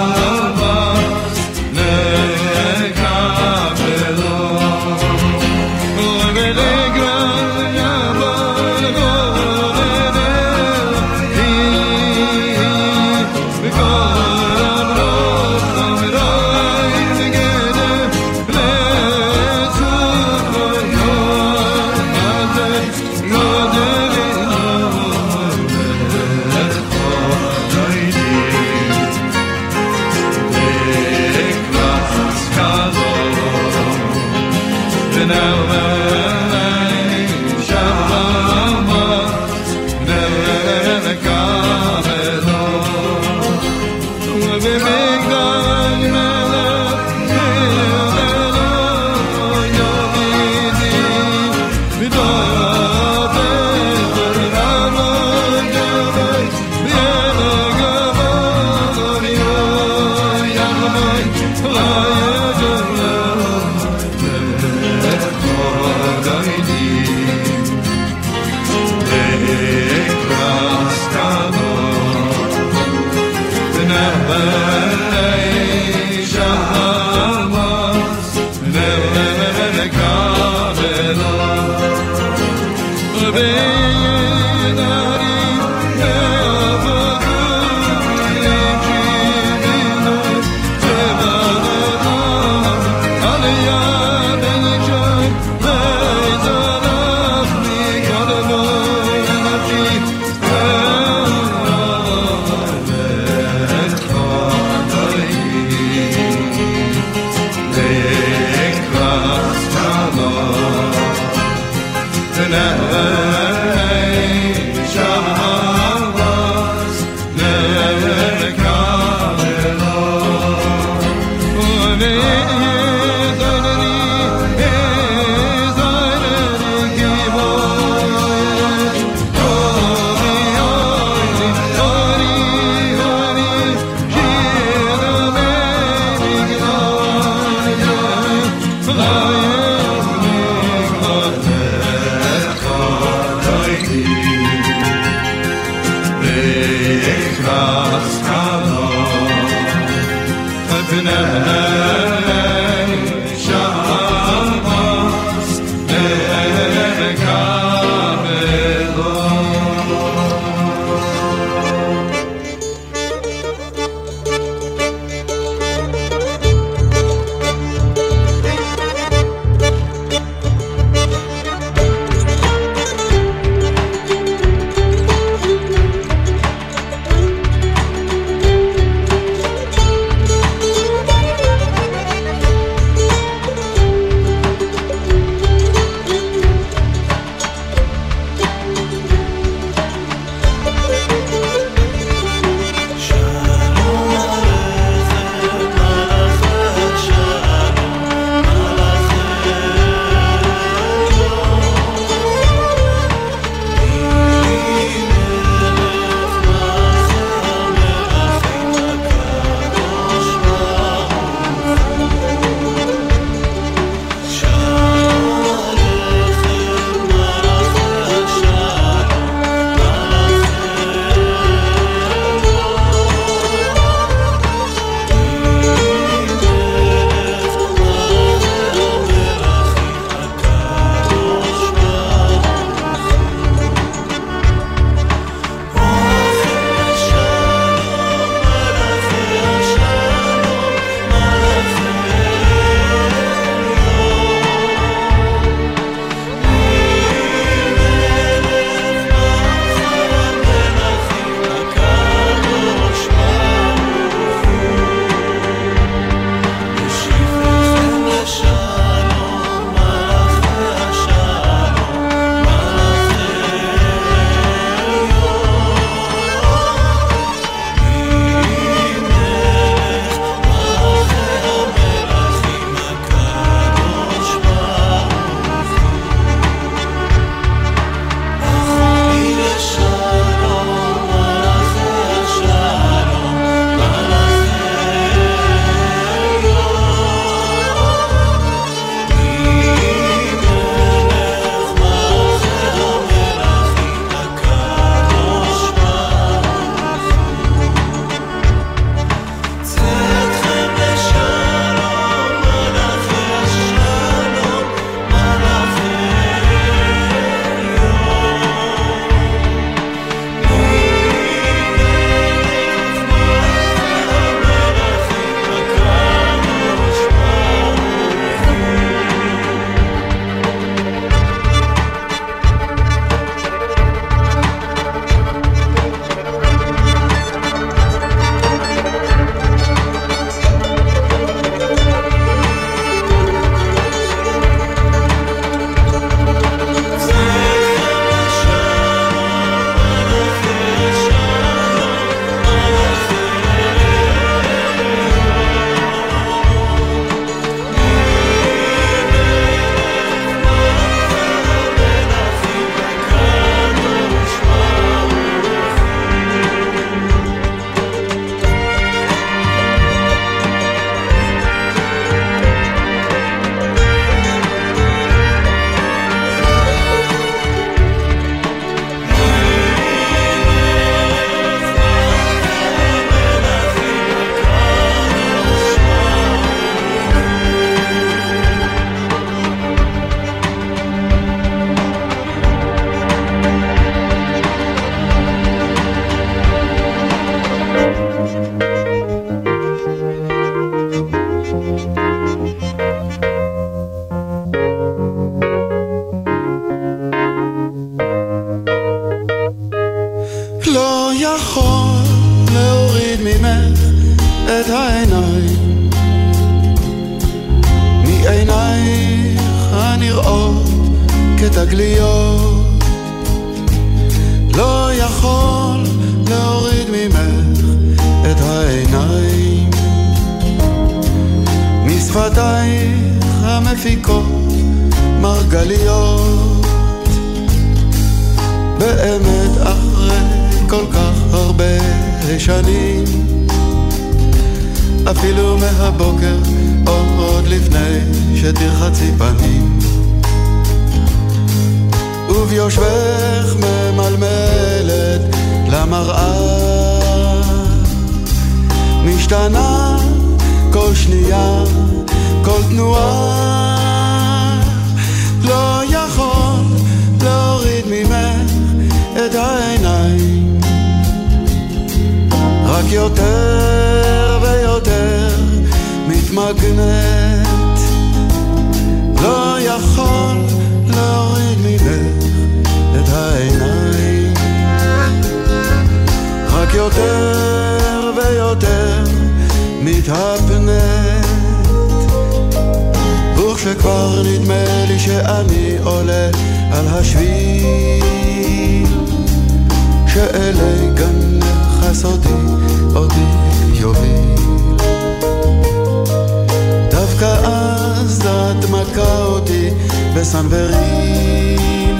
בסנוורים 500.28 501.96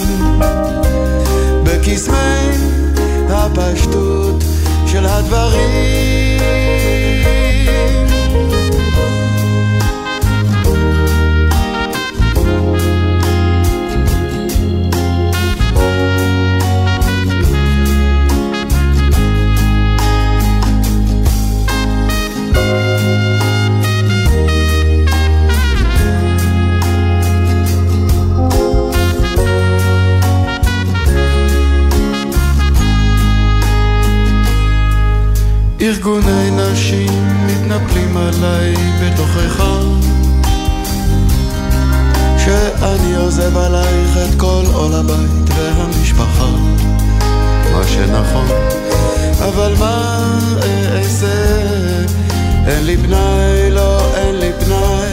בקסמי 1.65 2.49
הפשטות 3.29 4.45
של 4.87 5.07
הדברים 5.07 6.39
ארגוני 36.09 36.51
נשים 36.51 37.47
מתנפלים 37.47 38.17
עליי 38.17 38.75
בתוכך. 39.03 39.65
שאני 42.39 43.17
עוזב 43.17 43.57
עלייך 43.57 44.17
את 44.17 44.41
כל 44.41 44.63
עול 44.73 44.95
הבית 44.95 45.51
והמשפחה. 45.57 46.51
מה 47.73 47.83
שנכון 47.89 48.47
אבל 49.39 49.75
מה 49.79 50.29
אעשה? 50.63 51.67
אין 52.67 52.85
לי 52.85 52.97
פנאי, 52.97 53.71
לא 53.71 54.15
אין 54.15 54.35
לי 54.35 54.51
פנאי 54.65 55.09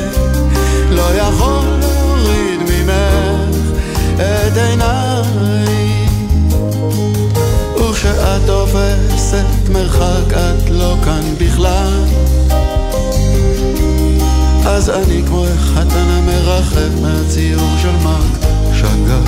לא 0.89 1.15
יכול 1.15 1.65
להוריד 1.79 2.59
ממך 2.59 3.55
את 4.15 4.57
עיניי. 4.57 6.07
וכשאת 7.77 8.49
תופסת 9.25 9.69
מרחק 9.69 10.33
את 10.33 10.69
לא 10.69 10.95
כאן 11.05 11.21
בכלל. 11.37 12.03
אז 14.65 14.89
אני 14.89 15.21
כמו 15.27 15.45
חתן 15.57 16.07
המרחב 16.09 17.01
מהציור 17.01 17.69
של 17.81 17.95
מרק 18.03 18.51
שגר 18.73 19.21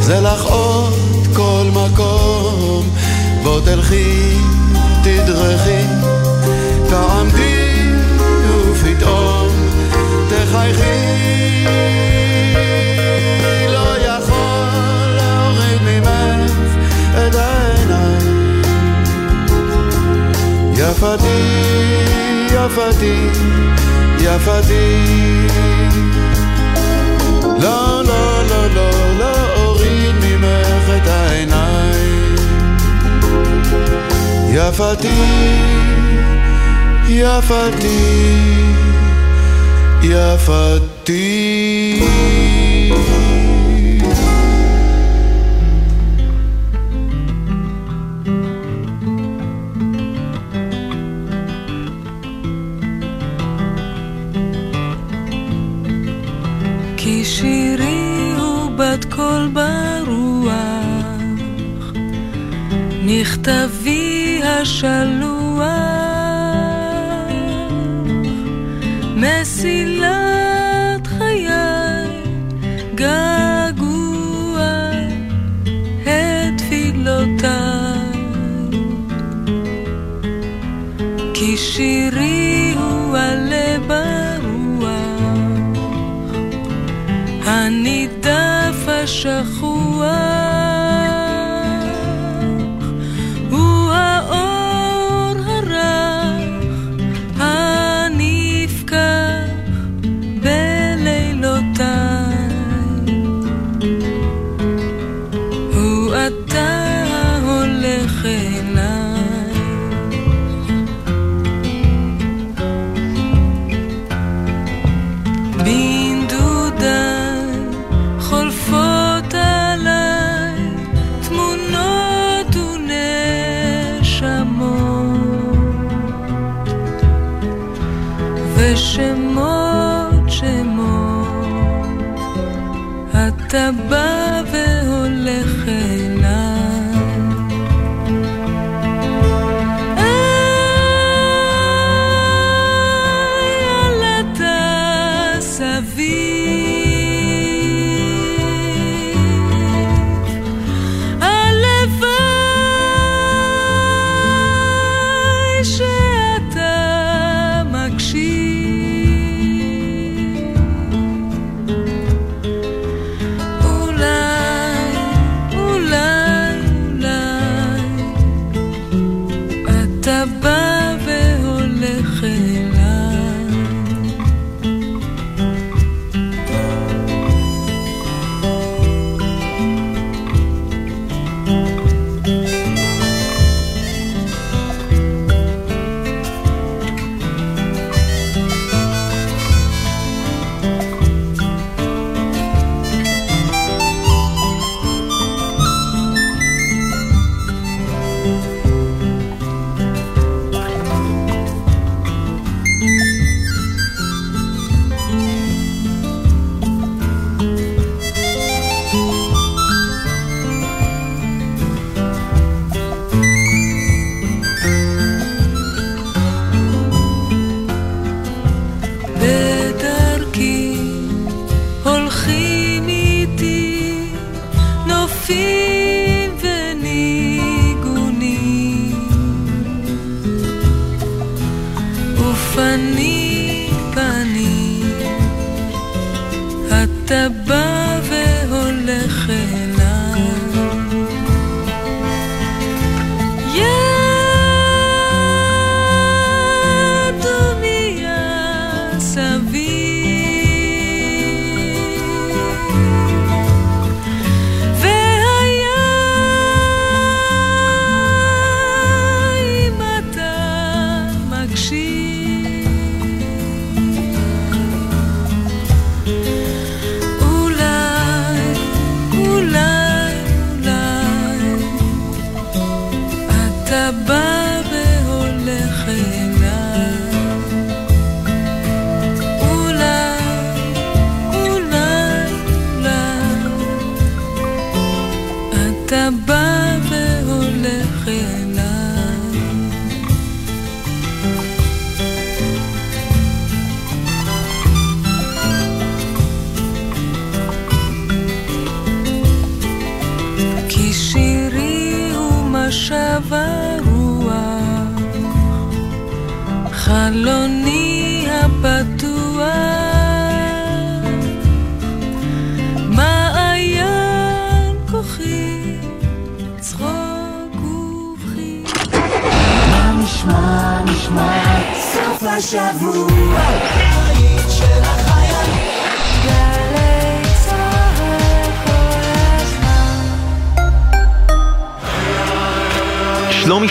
זה 0.00 0.20
לך 0.20 0.44
עוד 0.44 0.94
כל 1.36 1.64
מקום 1.72 2.88
בוא 3.42 3.60
תלכי, 3.60 4.36
תדרכי, 5.02 5.84
תעמדי 6.88 7.92
ופתאום 8.72 9.48
תחייכי 10.28 12.07
יפתי, 20.98 22.04
יפתי, 22.46 23.28
יפתי. 24.20 25.06
לא, 27.62 28.02
לא, 28.04 28.42
לא, 28.50 28.66
לא, 28.74 28.90
לא 29.18 29.54
אוריד 29.56 30.14
ממך 30.22 30.90
את 30.96 31.08
העיניים. 31.08 32.36
יפתי, 34.48 35.08
יפתי, 37.08 38.34
יפתי 40.02 41.28
מכתבי 63.48 64.40
השלוח, 64.44 65.97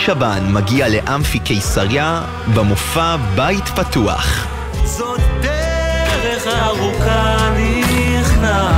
שבן 0.08 0.54
מגיע 0.54 0.88
לאמפי 0.90 1.40
קיסריה 1.40 2.22
במופע 2.54 3.16
בית 3.36 3.68
פתוח. 3.68 4.48
זאת 4.84 5.20
דרך 5.42 6.48
ארוכה 6.48 7.50
נכנע. 7.58 8.72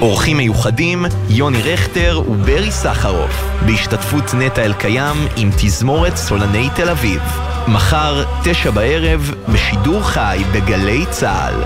אורחים 0.00 0.36
מיוחדים, 0.36 1.06
יוני 1.28 1.62
רכטר 1.62 2.22
וברי 2.28 2.70
סחרוף, 2.70 3.44
בהשתתפות 3.66 4.34
נטע 4.34 4.64
אלקיים 4.64 5.28
עם 5.36 5.50
תזמורת 5.56 6.16
סולני 6.16 6.68
תל 6.76 6.88
אביב. 6.90 7.22
מחר, 7.68 8.24
תשע 8.44 8.70
בערב, 8.70 9.34
בשידור 9.48 10.02
חי 10.02 10.42
בגלי 10.52 11.04
צה"ל. 11.10 11.64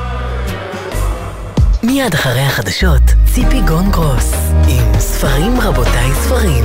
מיד 1.83 2.15
אחרי 2.15 2.43
החדשות, 2.43 3.03
ציפי 3.35 3.61
גון 3.61 3.91
גרוס, 3.91 4.33
עם 4.69 4.99
ספרים 4.99 5.61
רבותיי 5.61 6.15
ספרים. 6.15 6.65